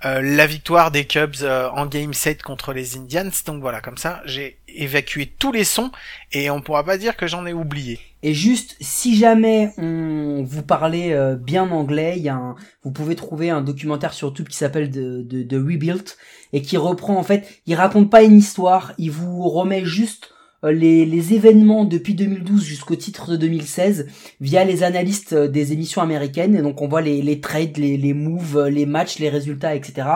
[0.04, 3.30] la victoire des Cubs euh, en Game 7 contre les Indians.
[3.46, 5.92] Donc voilà, comme ça, j'ai évacué tous les sons
[6.32, 8.00] et on pourra pas dire que j'en ai oublié.
[8.22, 12.92] Et juste, si jamais on vous parlez euh, bien anglais, il y a un, vous
[12.92, 16.18] pouvez trouver un documentaire sur YouTube qui s'appelle de, de, de Rebuilt
[16.54, 20.39] et qui reprend en fait, il raconte pas une histoire, il vous remet juste euh,
[20.64, 24.08] les, les événements depuis 2012 jusqu'au titre de 2016
[24.42, 26.56] via les analystes euh, des émissions américaines.
[26.56, 30.08] Et donc on voit les, les trades, les, les moves, les matchs, les résultats, etc.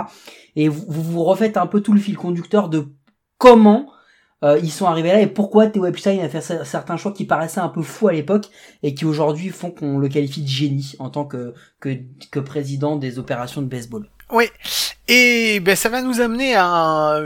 [0.55, 2.87] Et vous, vous refaites un peu tout le fil conducteur de
[3.37, 3.87] comment
[4.43, 7.23] euh, ils sont arrivés là et pourquoi Theo Epstein a fait cer- certains choix qui
[7.25, 8.49] paraissaient un peu fous à l'époque
[8.83, 11.89] et qui aujourd'hui font qu'on le qualifie de génie en tant que, que,
[12.29, 14.09] que président des opérations de baseball.
[14.29, 14.49] Oui,
[15.07, 16.63] et ben ça va nous amener à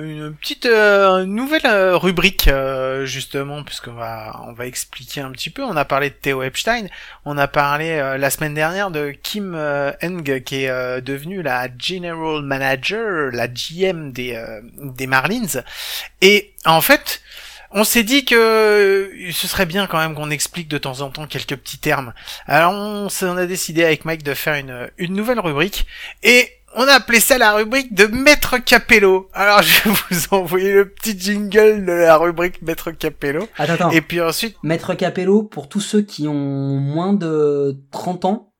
[0.02, 5.50] une petite euh, nouvelle euh, rubrique euh, justement, puisqu'on va on va expliquer un petit
[5.50, 5.64] peu.
[5.64, 6.88] On a parlé de Theo Epstein,
[7.24, 11.42] on a parlé euh, la semaine dernière de Kim euh, Eng qui est euh, devenue
[11.42, 15.62] la General Manager, la GM des euh, des Marlins,
[16.22, 17.22] et en fait.
[17.72, 21.10] On s'est dit que euh, ce serait bien quand même qu'on explique de temps en
[21.10, 22.14] temps quelques petits termes.
[22.46, 25.86] Alors on, on a décidé avec Mike de faire une, une nouvelle rubrique
[26.24, 29.30] et on a appelé ça la rubrique de Maître Capello.
[29.34, 33.48] Alors je vais vous envoyer le petit jingle de la rubrique Maître Capello.
[33.58, 33.90] Attends, attends.
[33.90, 36.34] Et puis ensuite, Maître Capello, pour tous ceux qui ont
[36.78, 38.54] moins de 30 ans,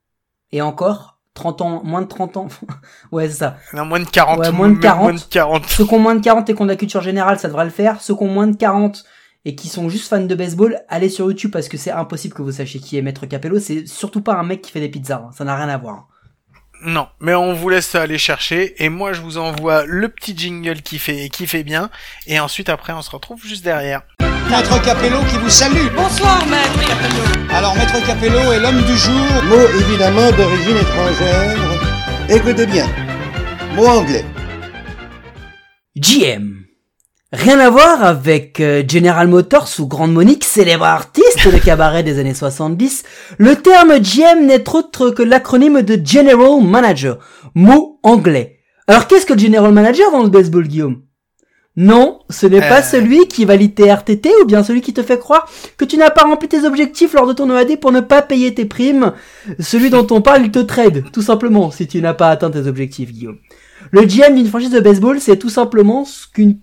[0.52, 2.48] et encore, 30 ans, moins de 30 ans,
[3.12, 3.58] ouais, c'est ça.
[3.74, 4.40] non, moins de 40.
[4.40, 5.02] Ouais, moins de même 40.
[5.04, 5.66] Moins de 40.
[5.68, 7.66] Ceux qui ont moins de 40 et qui ont de la culture générale, ça devrait
[7.66, 8.02] le faire.
[8.02, 9.06] Ceux qui ont moins de 40
[9.46, 12.42] et qui sont juste fans de baseball, allez sur YouTube parce que c'est impossible que
[12.42, 13.60] vous sachiez qui est Maître Capello.
[13.60, 15.32] C'est surtout pas un mec qui fait des pizzas, hein.
[15.38, 16.08] ça n'a rien à voir.
[16.84, 20.82] Non, mais on vous laisse aller chercher et moi je vous envoie le petit jingle
[20.82, 21.90] qui fait qui fait bien
[22.28, 24.02] et ensuite après on se retrouve juste derrière.
[24.50, 25.88] Maître Capello qui vous salue.
[25.94, 27.54] Bonsoir, Maître Capello.
[27.54, 29.44] Alors, Maître Capello est l'homme du jour.
[29.44, 31.58] Mot évidemment d'origine étrangère.
[32.30, 32.88] Écoutez bien.
[33.76, 34.26] Mot anglais.
[35.98, 36.67] GM.
[37.34, 42.20] Rien à voir avec euh, General Motors ou Grande Monique, célèbre artiste de cabaret des
[42.20, 43.04] années 70.
[43.38, 47.20] Le terme GM n'est autre que l'acronyme de General Manager,
[47.54, 48.60] mot anglais.
[48.88, 51.02] Alors qu'est-ce que le General Manager dans le baseball, Guillaume?
[51.76, 52.90] Non, ce n'est pas Euh.
[52.90, 55.48] celui qui valide tes RTT ou bien celui qui te fait croire
[55.78, 58.54] que tu n'as pas rempli tes objectifs lors de ton EAD pour ne pas payer
[58.54, 59.12] tes primes.
[59.60, 62.68] Celui dont on parle, il te trade, tout simplement, si tu n'as pas atteint tes
[62.68, 63.38] objectifs, Guillaume.
[63.92, 66.60] Le GM d'une franchise de baseball, c'est tout simplement qu'une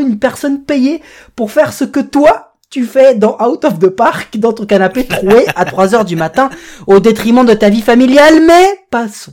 [0.00, 1.02] une personne payée
[1.36, 5.04] pour faire ce que toi tu fais dans Out of the Park, dans ton canapé
[5.04, 6.50] troué à 3 heures du matin,
[6.86, 9.32] au détriment de ta vie familiale, mais passons.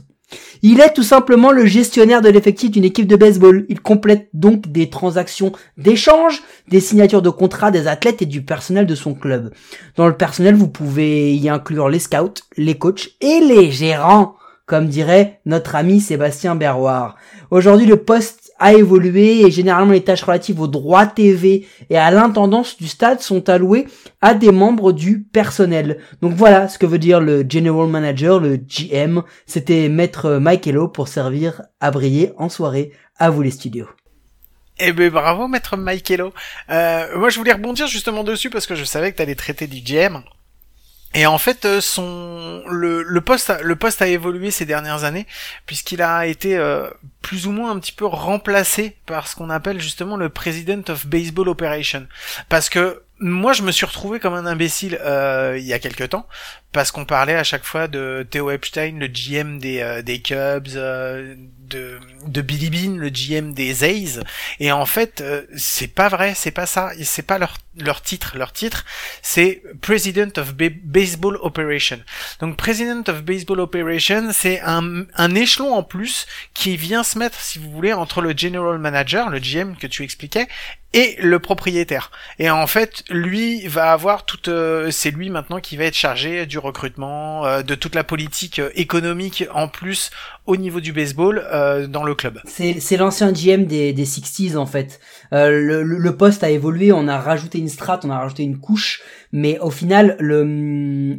[0.62, 3.64] Il est tout simplement le gestionnaire de l'effectif d'une équipe de baseball.
[3.68, 8.84] Il complète donc des transactions d'échange, des signatures de contrats des athlètes et du personnel
[8.84, 9.52] de son club.
[9.96, 14.34] Dans le personnel, vous pouvez y inclure les scouts, les coachs et les gérants
[14.68, 17.16] comme dirait notre ami Sébastien Berroir.
[17.50, 22.10] Aujourd'hui, le poste a évolué et généralement les tâches relatives aux droits TV et à
[22.10, 23.86] l'intendance du stade sont allouées
[24.20, 25.98] à des membres du personnel.
[26.20, 29.22] Donc voilà ce que veut dire le General Manager, le GM.
[29.46, 32.92] C'était Maître Mike pour servir à briller en soirée.
[33.18, 33.88] À vous les studios.
[34.78, 36.32] Eh ben bravo maître Michaelo.
[36.70, 39.80] Euh, moi je voulais rebondir justement dessus parce que je savais que t'allais traiter du
[39.80, 40.22] GM.
[41.14, 45.26] Et en fait, euh, son le, le poste le poste a évolué ces dernières années
[45.66, 46.88] puisqu'il a été euh,
[47.22, 51.06] plus ou moins un petit peu remplacé par ce qu'on appelle justement le President of
[51.06, 52.06] Baseball Operation.
[52.48, 56.04] Parce que moi, je me suis retrouvé comme un imbécile euh, il y a quelque
[56.04, 56.26] temps
[56.72, 60.68] parce qu'on parlait à chaque fois de Theo Epstein, le GM des euh, des Cubs,
[60.76, 61.34] euh,
[61.68, 64.20] de de Billy Bean, le GM des A's.
[64.60, 68.36] Et en fait, euh, c'est pas vrai, c'est pas ça, c'est pas leur leur titre.
[68.36, 68.84] Leur titre,
[69.22, 72.00] c'est President of Ba- Baseball Operation.
[72.40, 77.40] Donc President of Baseball Operation, c'est un, un échelon en plus qui vient se mettre,
[77.40, 80.48] si vous voulez, entre le General Manager, le GM que tu expliquais,
[80.94, 82.10] et le propriétaire.
[82.38, 86.46] Et en fait, lui va avoir toute, euh, c'est lui maintenant qui va être chargé
[86.46, 90.10] du recrutement, euh, de toute la politique euh, économique en plus
[90.46, 92.40] au niveau du baseball euh, dans le club.
[92.46, 94.98] C'est, l'ancien GM des, des 60s en fait.
[95.34, 98.42] Euh, le, le- le poste a évolué, on a rajouté une strate, on a rajouté
[98.44, 100.42] une couche, mais au final, le,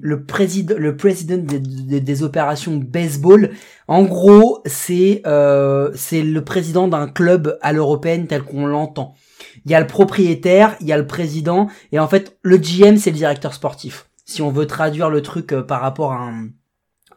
[0.01, 3.51] le président, le président des, des- des opérations baseball,
[3.88, 9.13] en gros, c'est, euh, c'est le président d'un club à l'européenne tel qu'on l'entend.
[9.65, 12.97] Il y a le propriétaire, il y a le président, et en fait, le GM,
[12.97, 14.09] c'est le directeur sportif.
[14.25, 16.31] Si on veut traduire le truc euh, par rapport à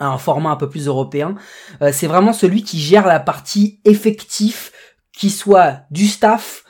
[0.00, 1.34] un, format un peu plus européen,
[1.80, 4.72] euh, c'est vraiment celui qui gère la partie effectif,
[5.12, 6.64] qui soit du staff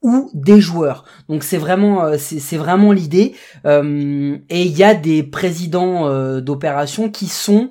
[0.00, 1.04] ou des joueurs.
[1.28, 3.34] Donc c'est vraiment euh, c'est vraiment l'idée.
[3.66, 7.70] Et il y a des présidents d'opérations qui sont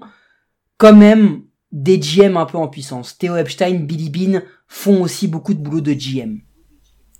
[0.78, 3.18] quand même des GM un peu en puissance.
[3.18, 6.40] Theo Epstein, Billy Bean font aussi beaucoup de boulot de GM.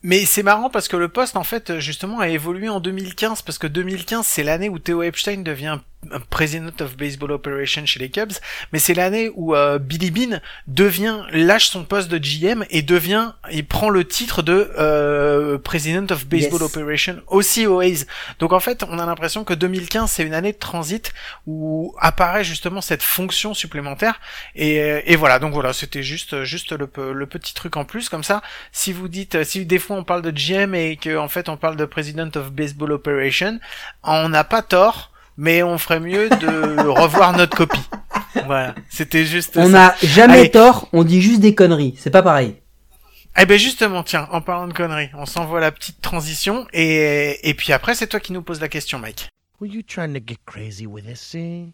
[0.08, 3.58] Mais c'est marrant parce que le poste en fait justement a évolué en 2015 parce
[3.58, 5.80] que 2015 c'est l'année où Theo Epstein devient
[6.30, 8.34] President of Baseball Operations chez les Cubs,
[8.72, 13.34] mais c'est l'année où euh, Billy Bean devient lâche son poste de GM et devient
[13.52, 16.76] il prend le titre de euh, President of Baseball Yes.
[16.76, 18.06] Operations aussi aux A's.
[18.40, 21.14] Donc en fait, on a l'impression que 2015 c'est une année de transit
[21.46, 24.20] où apparaît justement cette fonction supplémentaire
[24.56, 25.40] et, et voilà.
[25.40, 28.42] Donc voilà, c'était juste juste le, le petit truc en plus comme ça.
[28.72, 31.58] Si vous dites si des fois on parle de GM et que en fait on
[31.58, 33.60] parle de President of Baseball Operation,
[34.04, 37.80] on n'a pas tort mais on ferait mieux de revoir notre copie.
[38.46, 40.52] Voilà, c'était juste On n'a jamais Allez.
[40.52, 41.96] tort, on dit juste des conneries.
[41.98, 42.56] C'est pas pareil.
[43.40, 47.54] Eh ben justement, tiens, en parlant de conneries, on s'envoie la petite transition et, et
[47.54, 49.30] puis après c'est toi qui nous poses la question, Mike.
[49.60, 51.74] Were you trying to get crazy with this thing?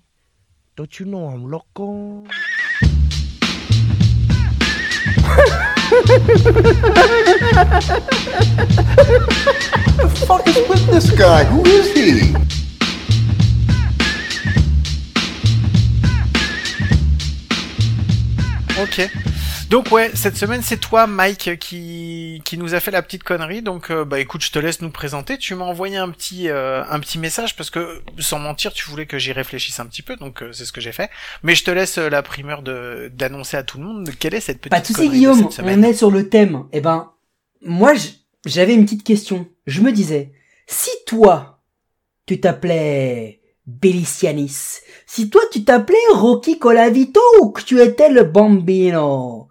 [0.76, 2.24] Don't you know I'm loco?
[10.28, 11.44] fuck is with this guy?
[11.46, 12.34] Who is he?
[18.82, 19.08] Ok.
[19.70, 23.62] Donc ouais, cette semaine c'est toi, Mike, qui qui nous a fait la petite connerie.
[23.62, 25.38] Donc euh, bah écoute, je te laisse nous présenter.
[25.38, 29.06] Tu m'as envoyé un petit euh, un petit message parce que sans mentir, tu voulais
[29.06, 30.16] que j'y réfléchisse un petit peu.
[30.16, 31.10] Donc euh, c'est ce que j'ai fait.
[31.44, 34.42] Mais je te laisse euh, la primeur de d'annoncer à tout le monde quelle est
[34.42, 35.50] cette petite Pas de soucis, de Guillaume.
[35.60, 36.66] On est sur le thème.
[36.72, 37.12] Eh ben,
[37.64, 37.94] moi,
[38.46, 39.48] j'avais une petite question.
[39.68, 40.34] Je me disais,
[40.68, 41.62] si toi,
[42.26, 49.48] tu t'appelais Belicianis, si toi, tu t'appelais Rocky Colavito ou que tu étais le Bambino,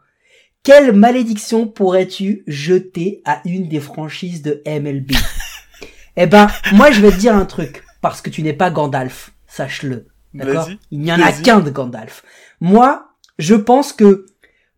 [0.63, 5.13] quelle malédiction pourrais-tu jeter à une des franchises de MLB
[6.17, 9.33] Eh ben, moi, je vais te dire un truc, parce que tu n'es pas Gandalf,
[9.47, 10.09] sache-le.
[10.35, 10.69] D'accord?
[10.91, 12.23] Il n'y en a qu'un de Gandalf.
[12.61, 13.09] Moi,
[13.39, 14.27] je pense que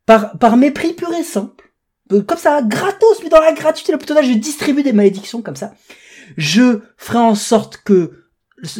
[0.07, 1.73] par, par mépris pur et simple,
[2.13, 5.57] euh, comme ça, gratos, mais dans la gratuité, le putain, je distribue des malédictions comme
[5.57, 5.75] ça.
[6.37, 8.24] Je ferai en sorte que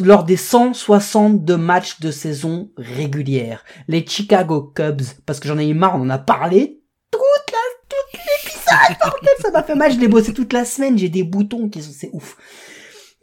[0.03, 5.73] lors des 162 matchs de saison régulière, les Chicago Cubs, parce que j'en ai eu
[5.73, 6.81] marre, on en a parlé
[7.11, 7.21] toute
[7.51, 7.57] la,
[7.89, 11.69] toute l'épisode, ça m'a fait mal, je l'ai bossé toute la semaine, j'ai des boutons
[11.69, 12.37] qui sont, c'est ouf.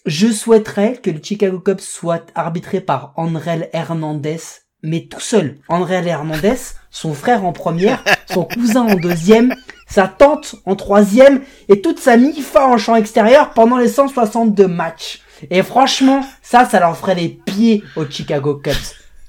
[0.05, 4.41] Je souhaiterais que le Chicago Cubs soit arbitré par Andrel Hernandez,
[4.83, 5.59] mais tout seul.
[5.69, 6.57] Andrel Hernandez,
[6.91, 9.55] son frère en première, son cousin en deuxième,
[9.89, 15.23] sa tante en troisième, et toute sa MIFA en champ extérieur pendant les 162 matchs.
[15.51, 18.75] Et franchement, ça, ça leur ferait les pieds aux Chicago Cubs.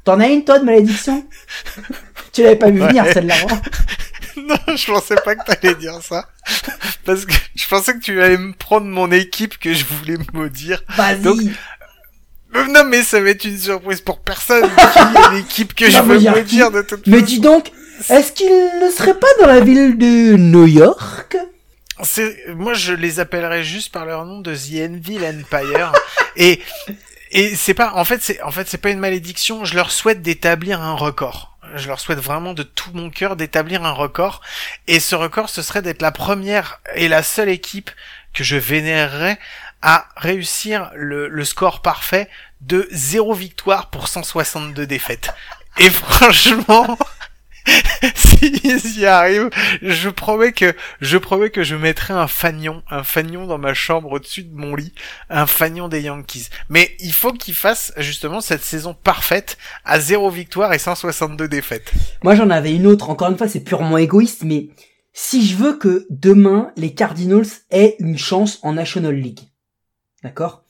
[0.03, 1.26] T'en as une, toi, de malédiction?
[2.34, 3.14] Tu l'avais pas vu venir, Ouais.
[3.14, 3.36] celle-là.
[3.49, 3.61] hein?
[4.36, 6.28] Non, je pensais pas que t'allais dire ça.
[7.05, 10.82] Parce que je pensais que tu allais me prendre mon équipe que je voulais maudire.
[10.97, 11.51] Vas-y.
[12.55, 14.68] Euh, Non, mais ça va être une surprise pour personne.
[15.34, 17.72] L'équipe que je Non, mais veux maudire qui de toute Mais façon dis donc,
[18.09, 21.38] est-ce qu'il ne serait pas dans la ville de New York?
[22.56, 25.91] Moi, je les appellerais juste par leur nom de The Envil Empire.
[26.36, 26.62] et,
[27.32, 29.66] et c'est pas, en fait, c'est, en fait, c'est pas une malédiction.
[29.66, 31.58] Je leur souhaite d'établir un record.
[31.76, 34.41] Je leur souhaite vraiment de tout mon cœur d'établir un record.
[34.88, 37.89] Et ce record, ce serait d'être la première et la seule équipe
[38.34, 39.39] que je vénérerais
[39.82, 42.30] à réussir le, le score parfait
[42.62, 45.34] de 0 victoire pour 162 défaites.
[45.78, 46.98] Et franchement,
[48.16, 49.49] s'ils y arrivent,
[49.82, 54.11] je promets que je promets que je mettrai un fanion, un fanion dans ma chambre
[54.11, 54.93] au-dessus de mon lit,
[55.30, 56.49] un fanion des Yankees.
[56.70, 61.91] Mais il faut qu'ils fassent justement cette saison parfaite à 0 victoire et 162 défaites.
[62.24, 64.70] Moi j'en avais une autre, encore une fois c'est purement égoïste, mais
[65.14, 69.41] si je veux que demain les Cardinals aient une chance en National League,
[70.24, 70.64] d'accord?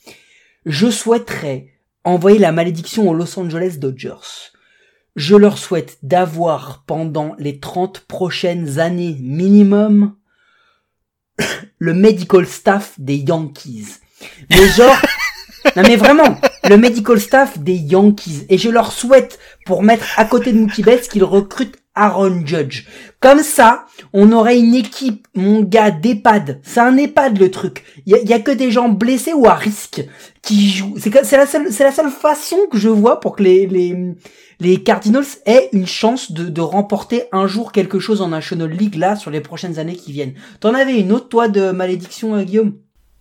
[0.66, 1.74] Je souhaiterais
[2.04, 4.53] envoyer la malédiction aux Los Angeles Dodgers.
[5.16, 10.16] Je leur souhaite d'avoir pendant les 30 prochaines années minimum
[11.78, 14.00] le medical staff des Yankees.
[14.50, 14.96] Mais genre,
[15.76, 16.38] non mais vraiment,
[16.68, 18.46] le medical staff des Yankees.
[18.50, 22.86] Et je leur souhaite, pour mettre à côté de Mookie Betts, qu'ils recrutent Aaron Judge.
[23.20, 26.60] Comme ça, on aurait une équipe, mon gars, d'EHPAD.
[26.64, 27.84] C'est un EHPAD le truc.
[28.06, 30.04] Il y a, y a que des gens blessés ou à risque
[30.42, 30.96] qui jouent.
[30.98, 33.96] C'est la seule, c'est la seule façon que je vois pour que les, les,
[34.64, 38.96] les Cardinals aient une chance de, de remporter un jour quelque chose en National League
[38.96, 40.36] là sur les prochaines années qui viennent.
[40.62, 42.74] T'en avais une autre toi de malédiction, euh, Guillaume?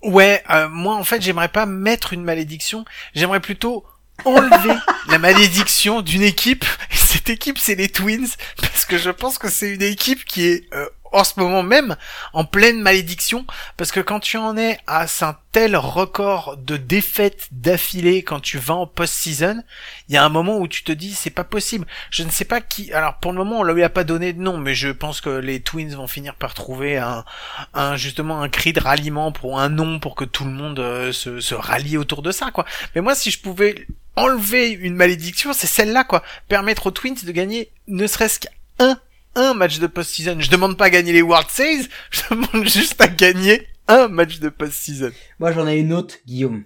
[0.03, 2.85] Ouais, euh, moi en fait j'aimerais pas mettre une malédiction,
[3.15, 3.85] j'aimerais plutôt
[4.25, 4.75] enlever
[5.09, 6.65] la malédiction d'une équipe.
[6.93, 8.29] Et cette équipe c'est les Twins
[8.61, 11.97] parce que je pense que c'est une équipe qui est euh, en ce moment même
[12.33, 13.47] en pleine malédiction
[13.77, 18.59] parce que quand tu en es à un tel record de défaites d'affilée quand tu
[18.59, 19.63] vas en post-season,
[20.09, 21.87] il y a un moment où tu te dis c'est pas possible.
[22.11, 22.93] Je ne sais pas qui.
[22.93, 25.31] Alors pour le moment on lui a pas donné de nom, mais je pense que
[25.31, 29.99] les Twins vont finir par trouver un, justement un cri de ralliement pour un nom
[29.99, 32.65] pour que tout le monde euh, se, se rallie autour de ça quoi.
[32.95, 33.87] Mais moi si je pouvais
[34.17, 36.23] enlever une malédiction, c'est celle-là quoi.
[36.49, 38.99] Permettre aux Twins de gagner ne serait-ce qu'un
[39.35, 40.37] un match de post-season.
[40.41, 44.39] Je demande pas à gagner les World Series, je demande juste à gagner un match
[44.39, 45.11] de post-season.
[45.39, 46.65] Moi, j'en ai une autre, Guillaume.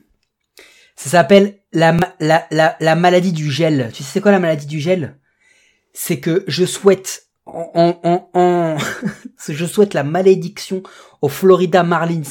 [0.96, 3.90] Ça s'appelle la, la, la, la maladie du gel.
[3.94, 5.18] Tu sais c'est quoi la maladie du gel?
[5.92, 8.76] C'est que je souhaite en, en, en-
[9.48, 10.82] je souhaite la malédiction
[11.22, 12.22] aux Florida Marlins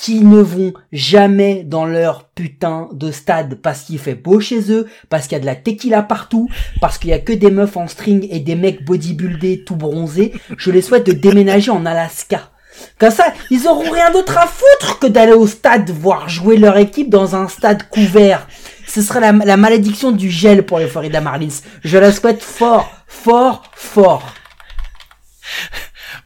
[0.00, 4.86] qui ne vont jamais dans leur putain de stade parce qu'il fait beau chez eux,
[5.10, 6.48] parce qu'il y a de la tequila partout,
[6.80, 10.32] parce qu'il y a que des meufs en string et des mecs bodybuildés tout bronzés.
[10.56, 12.50] Je les souhaite de déménager en Alaska.
[12.98, 16.78] Comme ça, ils auront rien d'autre à foutre que d'aller au stade voir jouer leur
[16.78, 18.46] équipe dans un stade couvert.
[18.86, 21.60] Ce serait la, malédiction du gel pour les Florida Marlins.
[21.84, 24.34] Je la souhaite fort, fort, fort.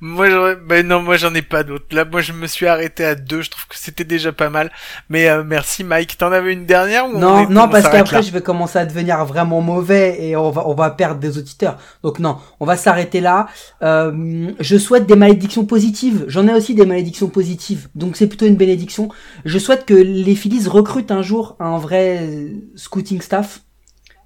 [0.01, 1.86] Moi, j'aurais- ben non, moi j'en ai pas d'autres.
[1.95, 3.42] Là, moi je me suis arrêté à deux.
[3.42, 4.70] Je trouve que c'était déjà pas mal.
[5.09, 6.18] Mais euh, merci, Mike.
[6.18, 8.78] T'en avais une dernière ou on Non, est- non, on parce qu'après je vais commencer
[8.78, 11.78] à devenir vraiment mauvais et on va, on va perdre des auditeurs.
[12.03, 13.47] Donc non, on va s'arrêter là.
[13.82, 16.24] Euh, je souhaite des malédictions positives.
[16.28, 19.09] J'en ai aussi des malédictions positives, donc c'est plutôt une bénédiction.
[19.45, 23.61] Je souhaite que les Phillies recrutent un jour un vrai euh, scouting staff.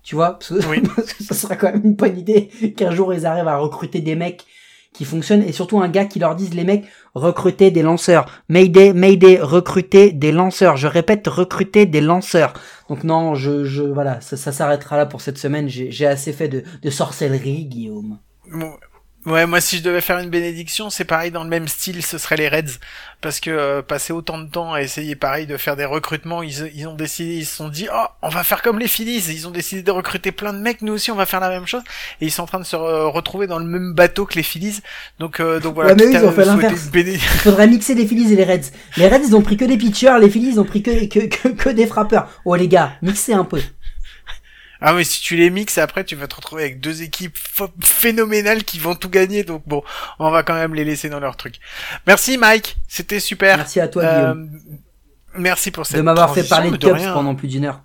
[0.03, 0.81] Tu vois, parce que, Oui.
[0.97, 4.01] parce que ça serait quand même une bonne idée qu'un jour ils arrivent à recruter
[4.01, 4.45] des mecs
[4.99, 6.85] qui fonctionnent et surtout un gars qui leur dise les mecs
[7.15, 8.27] recrutez des lanceurs.
[8.49, 10.77] Mayday, Mayday, recrutez des lanceurs.
[10.77, 12.53] Je répète, recrutez des lanceurs.
[12.89, 15.69] Donc non, je, je voilà, ça, s'arrêtera là pour cette semaine.
[15.69, 18.19] J'ai assez fait de, de sorcellerie, Guillaume.
[19.29, 22.17] Ouais, moi si je devais faire une bénédiction, c'est pareil dans le même style, ce
[22.19, 22.79] serait les Reds,
[23.21, 26.71] parce que euh, passer autant de temps à essayer pareil de faire des recrutements, ils,
[26.75, 29.47] ils ont décidé, ils se sont dit, oh, on va faire comme les Phillies, ils
[29.47, 31.83] ont décidé de recruter plein de mecs, nous aussi on va faire la même chose,
[32.21, 34.43] et ils sont en train de se re- retrouver dans le même bateau que les
[34.43, 34.81] Phillies,
[35.19, 35.91] donc euh, donc voilà.
[35.91, 36.89] Ouais, mais ils ont fait l'inverse.
[36.95, 38.71] Il faudrait mixer les Phillies et les Reds.
[38.97, 41.27] Les Reds, ils ont pris que des pitchers, les Phillies, ils ont pris que, que,
[41.27, 42.31] que, que des frappeurs.
[42.45, 43.61] Oh les gars, mixez un peu.
[44.81, 47.71] Ah mais si tu les mixes, après tu vas te retrouver avec deux équipes ph-
[47.83, 49.83] phénoménales qui vont tout gagner, donc bon,
[50.19, 51.57] on va quand même les laisser dans leur truc.
[52.07, 53.57] Merci Mike, c'était super.
[53.57, 54.51] Merci à toi, Euh, Guillaume,
[55.37, 57.13] merci pour cette de m'avoir fait parler de rien.
[57.13, 57.83] pendant plus d'une heure.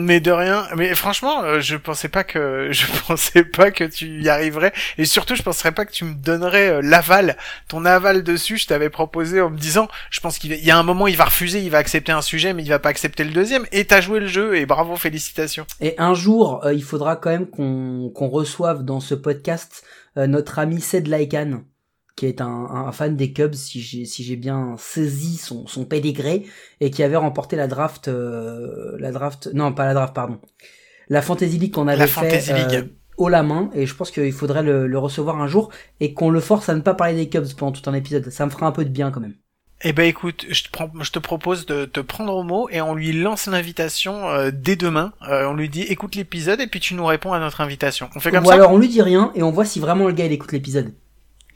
[0.00, 0.66] Mais de rien.
[0.76, 4.72] Mais franchement, euh, je pensais pas que je pensais pas que tu y arriverais.
[4.96, 7.36] Et surtout, je penserais pas que tu me donnerais euh, l'aval,
[7.68, 8.58] ton aval dessus.
[8.58, 11.26] Je t'avais proposé en me disant, je pense qu'il y a un moment, il va
[11.26, 13.66] refuser, il va accepter un sujet, mais il va pas accepter le deuxième.
[13.72, 14.56] Et t'as joué le jeu.
[14.56, 15.66] Et bravo, félicitations.
[15.80, 19.84] Et un jour, euh, il faudra quand même qu'on qu'on reçoive dans ce podcast
[20.16, 21.60] notre ami Sed Laikan,
[22.18, 25.84] qui est un, un fan des Cubs, si j'ai si j'ai bien saisi son, son
[25.84, 26.44] pédigré,
[26.80, 30.38] et qui avait remporté la draft, euh, la draft, non pas la draft, pardon,
[31.08, 32.82] la Fantasy League qu'on avait La fait euh,
[33.16, 36.30] haut la main, et je pense qu'il faudrait le, le recevoir un jour, et qu'on
[36.30, 38.30] le force à ne pas parler des Cubs pendant tout un épisode.
[38.30, 39.34] Ça me fera un peu de bien quand même.
[39.82, 42.80] Eh ben écoute, je te, prends- je te propose de te prendre au mot et
[42.80, 45.12] on lui lance l'invitation euh, dès demain.
[45.28, 48.10] Euh, on lui dit écoute l'épisode et puis tu nous réponds à notre invitation.
[48.16, 48.54] On fait comme Ou ça?
[48.54, 50.92] alors on lui dit rien, et on voit si vraiment le gars il écoute l'épisode.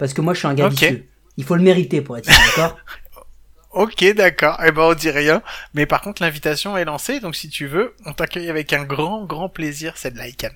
[0.02, 0.72] Parce que moi je suis un gars Ok.
[0.72, 1.06] vicieux.
[1.36, 2.76] Il faut le mériter pour être d'accord
[3.70, 4.60] Ok, d'accord.
[4.66, 5.42] Eh ben, on dit rien.
[5.74, 7.20] Mais par contre, l'invitation est lancée.
[7.20, 9.92] Donc, si tu veux, on t'accueille avec un grand, grand plaisir.
[9.94, 10.50] C'est de l'ICANN.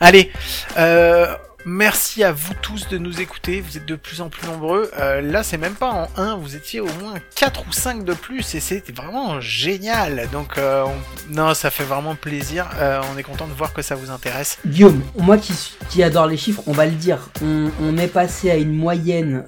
[0.00, 0.32] Allez.
[0.76, 1.34] Euh,
[1.66, 3.60] merci à vous tous de nous écouter.
[3.60, 4.90] Vous êtes de plus en plus nombreux.
[4.98, 6.36] Euh, là, c'est même pas en 1.
[6.36, 8.54] Vous étiez au moins 4 ou 5 de plus.
[8.54, 10.28] Et c'était vraiment génial.
[10.32, 12.68] Donc, euh, on- non, ça fait vraiment plaisir.
[12.78, 14.58] Euh, on est content de voir que ça vous intéresse.
[14.66, 18.72] Guillaume, moi qui, adore les chiffres, on va le dire, on, est passé à une
[18.72, 19.44] moyenne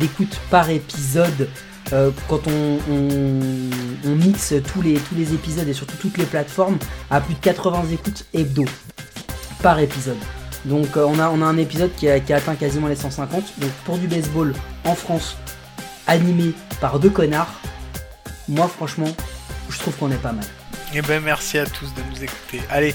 [0.00, 1.48] d'écoute par épisode
[2.28, 2.78] quand on
[4.04, 6.78] mixe tous les, tous les épisodes et surtout toutes les plateformes
[7.10, 8.64] à plus de 80 écoutes hebdo
[9.62, 10.18] par épisode.
[10.64, 12.96] Donc euh, on, a, on a un épisode qui a, qui a atteint quasiment les
[12.96, 13.58] 150.
[13.58, 14.54] Donc pour du baseball
[14.84, 15.36] en France,
[16.06, 17.52] animé par deux connards,
[18.48, 19.08] moi franchement,
[19.68, 20.44] je trouve qu'on est pas mal.
[20.96, 22.62] Eh ben merci à tous de nous écouter.
[22.70, 22.94] Allez,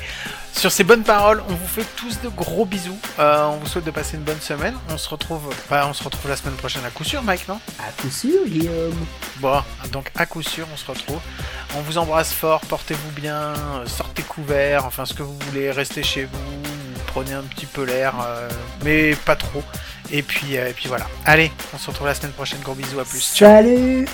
[0.53, 2.97] sur ces bonnes paroles, on vous fait tous de gros bisous.
[3.20, 4.74] Euh, on vous souhaite de passer une bonne semaine.
[4.89, 7.59] On se retrouve, bah, on se retrouve la semaine prochaine à coup sûr, Mike, non?
[7.78, 9.05] À coup sûr, Guillaume.
[9.38, 9.61] Bon,
[9.91, 11.20] donc à coup sûr, on se retrouve.
[11.76, 16.03] On vous embrasse fort, portez-vous bien, euh, sortez couverts, enfin ce que vous voulez, restez
[16.03, 16.78] chez vous,
[17.10, 18.47] prenez un petit peu l'air, euh,
[18.84, 19.63] mais pas trop.
[20.12, 21.05] Et puis, euh, et puis voilà.
[21.25, 22.59] Allez, on se retrouve la semaine prochaine.
[22.62, 23.21] Gros bisous, à plus.
[23.21, 24.08] Salut.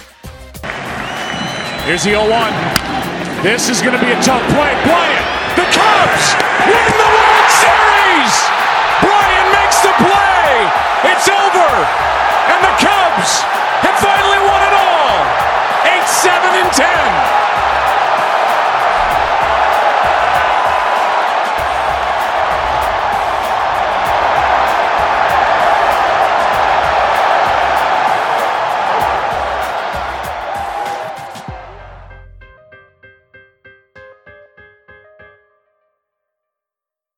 [1.86, 3.44] Here's the 0-1.
[3.44, 4.74] This is going to be a tough play.
[4.88, 6.26] Bryant, the Cubs
[6.66, 8.34] win the World Series.
[9.06, 10.66] Bryant makes the play.
[11.12, 11.72] It's over,
[12.50, 13.44] and the Cubs
[13.86, 15.20] have finally won it all.
[15.86, 17.35] 8, 7, and 10.